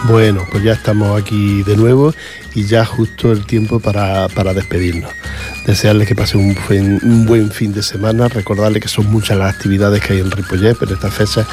Bueno, 0.06 0.46
pues 0.50 0.62
ya 0.62 0.74
estamos 0.74 1.18
aquí 1.18 1.62
de 1.62 1.78
nuevo 1.78 2.14
y 2.54 2.64
ya 2.64 2.84
justo 2.84 3.32
el 3.32 3.46
tiempo 3.46 3.80
para, 3.80 4.28
para 4.28 4.52
despedirnos. 4.52 5.10
Desearles 5.66 6.06
que 6.06 6.14
pasen 6.14 6.58
un 7.02 7.24
buen, 7.24 7.50
fin 7.50 7.72
de 7.72 7.82
semana, 7.82 8.28
recordarles 8.28 8.82
que 8.82 8.88
son 8.88 9.10
muchas 9.10 9.38
las 9.38 9.54
actividades 9.54 10.02
que 10.02 10.12
hay 10.12 10.20
en 10.20 10.30
Ripollet, 10.30 10.76
pero 10.78 10.92
esta 10.92 11.10
fecha 11.10 11.46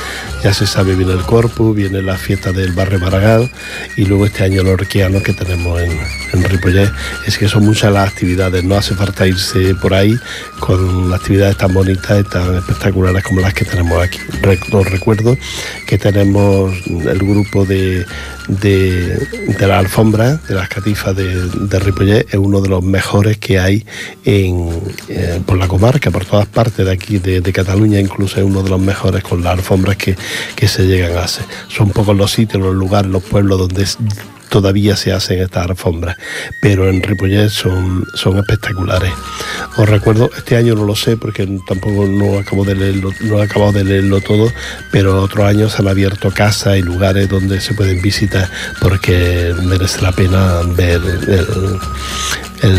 ya 0.43 0.53
se 0.53 0.67
sabe, 0.67 0.95
viene 0.95 1.13
el 1.13 1.21
Corpus, 1.21 1.73
viene 1.73 2.01
la 2.01 2.17
fiesta 2.17 2.51
del 2.51 2.73
barrio 2.73 2.99
Maragall 2.99 3.49
y 3.95 4.03
luego 4.03 4.25
este 4.25 4.43
año 4.43 4.63
los 4.63 4.73
orquianos 4.73 5.23
que 5.23 5.33
tenemos 5.33 5.79
en, 5.79 5.97
en 6.33 6.43
Ripollet. 6.43 6.91
Es 7.27 7.37
que 7.37 7.47
son 7.47 7.65
muchas 7.65 7.91
las 7.93 8.07
actividades, 8.09 8.63
no 8.63 8.75
hace 8.75 8.95
falta 8.95 9.27
irse 9.27 9.75
por 9.75 9.93
ahí 9.93 10.17
con 10.59 11.13
actividades 11.13 11.57
tan 11.57 11.73
bonitas 11.73 12.21
y 12.21 12.23
tan 12.29 12.55
espectaculares 12.55 13.23
como 13.23 13.41
las 13.41 13.53
que 13.53 13.65
tenemos 13.65 14.01
aquí. 14.01 14.19
Os 14.71 14.89
recuerdo 14.89 15.37
que 15.87 15.97
tenemos 15.97 16.73
el 16.87 17.19
grupo 17.19 17.65
de, 17.65 18.05
de, 18.47 19.17
de 19.57 19.67
la 19.67 19.79
alfombra, 19.79 20.39
de 20.47 20.55
las 20.55 20.69
catifas 20.69 21.15
de, 21.15 21.35
de 21.47 22.25
es 22.29 22.35
uno 22.35 22.61
de 22.61 22.69
los 22.69 22.83
mejores 22.83 23.37
que 23.37 23.59
hay 23.59 23.85
en, 24.23 24.69
eh, 25.09 25.41
por 25.45 25.57
la 25.57 25.67
comarca, 25.67 26.11
por 26.11 26.25
todas 26.25 26.47
partes 26.47 26.85
de 26.85 26.91
aquí, 26.91 27.19
de, 27.19 27.41
de 27.41 27.53
Cataluña, 27.53 27.99
incluso 27.99 28.37
es 28.39 28.43
uno 28.45 28.63
de 28.63 28.69
los 28.69 28.79
mejores 28.79 29.23
con 29.23 29.43
las 29.43 29.53
alfombras 29.53 29.97
que, 29.97 30.15
que 30.55 30.67
se 30.67 30.85
llegan 30.85 31.17
a 31.17 31.23
hacer. 31.23 31.45
Son 31.67 31.89
pocos 31.91 32.15
los 32.15 32.31
sitios, 32.31 32.61
los 32.61 32.75
lugares, 32.75 33.11
los 33.11 33.23
pueblos 33.23 33.59
donde 33.59 33.83
es- 33.83 33.97
todavía 34.51 34.97
se 34.97 35.13
hacen 35.13 35.41
estas 35.41 35.69
alfombras, 35.69 36.17
pero 36.59 36.89
en 36.89 37.01
Ripollet 37.01 37.49
son, 37.49 38.05
son 38.13 38.37
espectaculares. 38.37 39.13
Os 39.77 39.87
recuerdo, 39.87 40.29
este 40.35 40.57
año 40.57 40.75
no 40.75 40.83
lo 40.83 40.95
sé 40.95 41.15
porque 41.15 41.47
tampoco 41.65 42.05
no 42.05 42.37
acabo 42.37 42.65
de 42.65 42.75
no 42.75 43.39
he 43.39 43.43
acabado 43.43 43.71
de 43.71 43.85
leerlo 43.85 44.19
todo, 44.19 44.51
pero 44.91 45.21
otros 45.21 45.45
años 45.45 45.79
han 45.79 45.87
abierto 45.87 46.31
casas 46.31 46.77
y 46.77 46.81
lugares 46.81 47.29
donde 47.29 47.61
se 47.61 47.73
pueden 47.73 48.01
visitar 48.01 48.49
porque 48.81 49.55
merece 49.63 50.01
la 50.01 50.11
pena 50.11 50.59
ver 50.75 50.99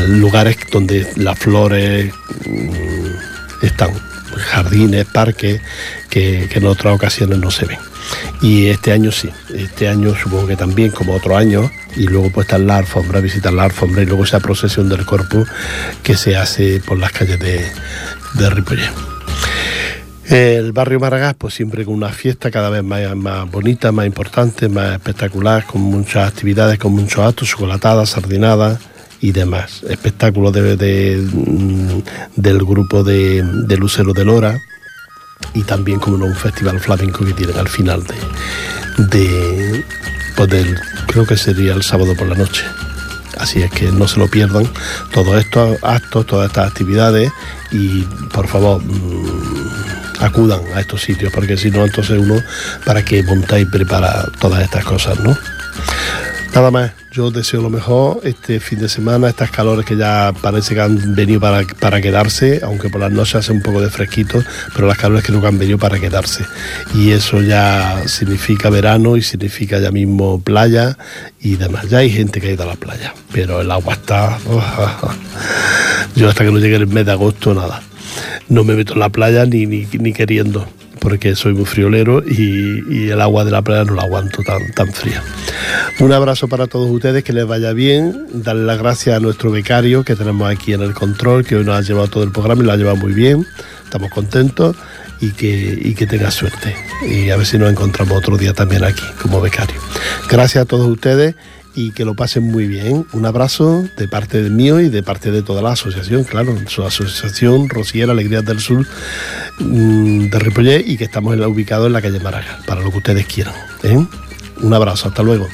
lugares 0.09 0.59
donde 0.71 1.11
las 1.17 1.39
flores 1.39 2.13
mm, 2.47 3.65
están, 3.65 3.93
jardines, 4.51 5.07
parques, 5.07 5.63
que, 6.11 6.49
que 6.51 6.59
en 6.59 6.67
otras 6.67 6.95
ocasiones 6.95 7.39
no 7.39 7.51
se 7.51 7.65
ven. 7.65 7.92
Y 8.41 8.67
este 8.67 8.93
año 8.93 9.13
sí, 9.13 9.31
este 9.55 9.89
año 9.89 10.15
supongo 10.15 10.49
que 10.49 10.57
también, 10.57 10.91
como 10.91 11.15
otro 11.15 11.37
año, 11.37 11.71
y 11.97 12.07
luego 12.07 12.31
pues 12.31 12.47
está 12.47 12.59
la 12.59 12.79
alfombra, 12.79 13.21
visitar 13.21 13.53
la 13.53 13.65
alfombra 13.65 14.03
y 14.03 14.07
luego 14.07 14.25
esa 14.25 14.41
procesión 14.41 14.89
del 14.89 15.05
corpus 15.05 15.49
que 16.03 16.17
se 16.17 16.37
hace 16.37 16.81
por 16.81 16.99
las 16.99 17.13
calles 17.13 17.39
de, 17.39 17.65
de. 18.35 18.53
El 20.29 20.73
barrio 20.73 20.99
Maragás, 20.99 21.35
pues 21.37 21.55
siempre 21.55 21.85
con 21.85 21.95
una 21.95 22.09
fiesta 22.09 22.51
cada 22.51 22.71
vez 22.71 22.83
más, 22.83 23.51
bonita, 23.51 23.93
más 23.93 24.07
importante, 24.07 24.69
más 24.69 24.93
espectacular, 24.95 25.67
con 25.67 25.83
muchas 25.83 26.29
actividades, 26.29 26.79
con 26.79 26.93
muchos 26.93 27.19
actos, 27.19 27.49
chocolatadas, 27.49 28.11
sardinadas 28.11 28.79
y 29.21 29.33
demás. 29.33 29.83
Espectáculos 29.89 30.53
de, 30.53 30.77
de, 30.77 31.19
mm, 31.19 32.03
del 32.37 32.59
grupo 32.65 33.05
de, 33.05 33.43
de 33.43 33.77
Lucero 33.77 34.13
de 34.13 34.25
Lora 34.25 34.61
y 35.55 35.63
también 35.63 35.99
como 36.01 36.17
no, 36.19 36.25
un 36.27 36.37
festival 36.37 36.81
flamenco 36.81 37.25
que 37.25 37.33
tienen 37.33 37.59
al 37.59 37.69
final 37.69 38.03
de, 38.05 38.15
de 39.19 39.85
pues 40.37 40.49
del- 40.49 40.79
creo 41.07 41.27
que 41.27 41.37
sería 41.37 41.75
el 41.75 41.83
sábado 41.83 42.15
por 42.17 42.27
la 42.29 42.35
noche. 42.35 42.65
Así 43.39 43.63
es 43.63 43.71
que 43.71 43.91
no 43.91 44.07
se 44.07 44.19
lo 44.21 44.29
pierdan 44.29 44.69
todos 45.13 45.37
estos 45.43 45.83
actos, 45.83 46.27
todas 46.27 46.49
estas 46.49 46.69
actividades 46.69 47.33
y 47.73 48.03
por 48.33 48.47
favor 48.47 48.81
mm, 48.83 50.21
acudan 50.21 50.61
a 50.75 50.81
estos 50.81 51.03
sitios 51.03 51.33
porque 51.33 51.57
si 51.57 51.71
no 51.71 51.85
entonces 51.85 52.19
uno 52.19 52.37
para 52.85 53.05
que 53.05 53.23
montáis 53.23 53.67
y 53.67 53.71
prepara 53.71 54.27
todas 54.41 54.63
estas 54.63 54.85
cosas, 54.85 55.19
¿no? 55.21 55.37
Nada 56.55 56.71
más, 56.71 56.93
yo 57.13 57.31
deseo 57.31 57.61
lo 57.61 57.69
mejor 57.69 58.21
este 58.25 58.59
fin 58.59 58.79
de 58.79 58.89
semana, 58.89 59.29
estas 59.29 59.51
calores 59.51 59.85
que 59.85 59.97
ya 59.97 60.33
parece 60.41 60.75
que 60.75 60.81
han 60.81 61.15
venido 61.15 61.41
para, 61.41 61.63
para 61.79 62.01
quedarse, 62.01 62.61
aunque 62.65 62.89
por 62.89 63.03
las 63.03 63.13
noches 63.13 63.35
hace 63.35 63.53
un 63.53 63.61
poco 63.61 63.83
de 63.83 63.91
fresquito, 63.91 64.43
pero 64.75 64.87
las 64.89 64.97
calores 64.97 65.23
creo 65.23 65.41
que 65.41 65.47
han 65.47 65.59
venido 65.59 65.77
para 65.77 66.01
quedarse. 66.01 66.45
Y 66.95 67.11
eso 67.11 67.43
ya 67.43 68.03
significa 68.07 68.71
verano 68.71 69.19
y 69.19 69.23
significa 69.23 69.79
ya 69.79 69.91
mismo 69.91 70.41
playa 70.41 70.97
y 71.39 71.57
demás. 71.57 71.91
Ya 71.91 71.99
hay 71.99 72.11
gente 72.11 72.41
que 72.41 72.49
ha 72.49 72.53
ido 72.53 72.63
a 72.63 72.67
la 72.67 72.77
playa, 72.77 73.13
pero 73.31 73.61
el 73.61 73.71
agua 73.71 73.93
está... 73.93 74.39
Yo 76.17 76.31
hasta 76.31 76.45
que 76.45 76.51
no 76.51 76.59
llegue 76.59 76.77
el 76.77 76.87
mes 76.87 77.05
de 77.05 77.13
agosto, 77.13 77.53
nada. 77.53 77.83
No 78.49 78.65
me 78.65 78.75
meto 78.75 78.95
en 78.95 79.01
la 79.01 79.11
playa 79.11 79.45
ni, 79.45 79.67
ni, 79.67 79.87
ni 79.93 80.13
queriendo 80.15 80.67
porque 81.03 81.35
soy 81.35 81.53
muy 81.53 81.65
friolero 81.65 82.23
y, 82.25 83.09
el 83.11 83.21
agua 83.21 83.45
de 83.45 83.51
la 83.51 83.61
playa 83.61 83.85
no 83.85 83.95
la 83.95 84.03
aguanto 84.03 84.43
tan, 84.43 84.71
tan 84.73 84.93
fría. 84.93 85.23
Un 85.99 86.13
abrazo 86.13 86.49
para 86.49 86.69
todos 86.69 86.89
ustedes, 86.91 87.25
que 87.25 87.33
les 87.33 87.47
vaya 87.47 87.73
bien, 87.73 88.27
darle 88.33 88.65
las 88.65 88.79
gracias 88.79 89.17
a 89.17 89.21
nuestro 89.21 89.51
becario 89.51 90.05
que 90.05 90.15
tenemos 90.15 90.49
aquí 90.49 90.73
en 90.73 90.81
el 90.81 90.95
control, 90.95 91.45
que 91.45 91.57
hoy 91.57 91.65
nos 91.65 91.77
ha 91.77 91.83
llevado 91.83 92.09
todo 92.09 92.23
el 92.23 92.31
programa 92.31 92.63
y 92.63 92.67
lo 92.67 92.73
ha 92.73 92.77
llevado 92.77 92.97
muy 92.97 93.13
bien, 93.13 93.45
estamos 93.85 94.11
contentos 94.11 94.77
y 95.21 95.33
que, 95.33 95.79
y 95.83 95.95
que 95.95 96.07
tenga 96.07 96.31
suerte. 96.31 96.75
Y 97.07 97.31
a 97.31 97.37
ver 97.37 97.47
si 97.47 97.59
nos 97.59 97.71
encontramos 97.71 98.17
otro 98.17 98.37
día 98.37 98.53
también 98.53 98.85
aquí 98.85 99.05
como 99.21 99.41
becario. 99.41 99.81
Gracias 100.29 100.63
a 100.63 100.65
todos 100.67 100.87
ustedes 100.89 101.35
y 101.75 101.93
que 101.93 102.05
lo 102.05 102.15
pasen 102.15 102.45
muy 102.45 102.67
bien. 102.67 103.07
Un 103.13 103.27
abrazo 103.27 103.85
de 103.97 104.09
parte 104.09 104.43
de 104.43 104.51
mío 104.51 104.81
y 104.81 104.89
de 104.89 105.03
parte 105.03 105.31
de 105.31 105.43
toda 105.43 105.63
la 105.63 105.73
asociación, 105.73 106.25
claro, 106.25 106.57
su 106.67 106.85
asociación 106.85 107.69
Rosiera 107.69 108.13
Alegrías 108.13 108.45
del 108.45 108.61
Sur 108.61 108.87
mm, 109.59 110.29
de 110.29 110.39
Ripollet 110.39 110.85
y 110.87 110.97
que 110.97 111.05
estamos 111.05 111.37
ubicado 111.37 111.87
en 111.87 111.93
la 111.93 112.03
calle 112.03 112.21
Maraga, 112.21 112.59
para 112.67 112.81
lo 112.81 112.91
que 112.91 112.99
ustedes 112.99 113.27
quieran. 113.27 113.55
¿eh? 113.83 114.07
Un 114.63 114.75
abrazo, 114.75 115.09
hasta 115.09 115.23
luego. 115.23 115.49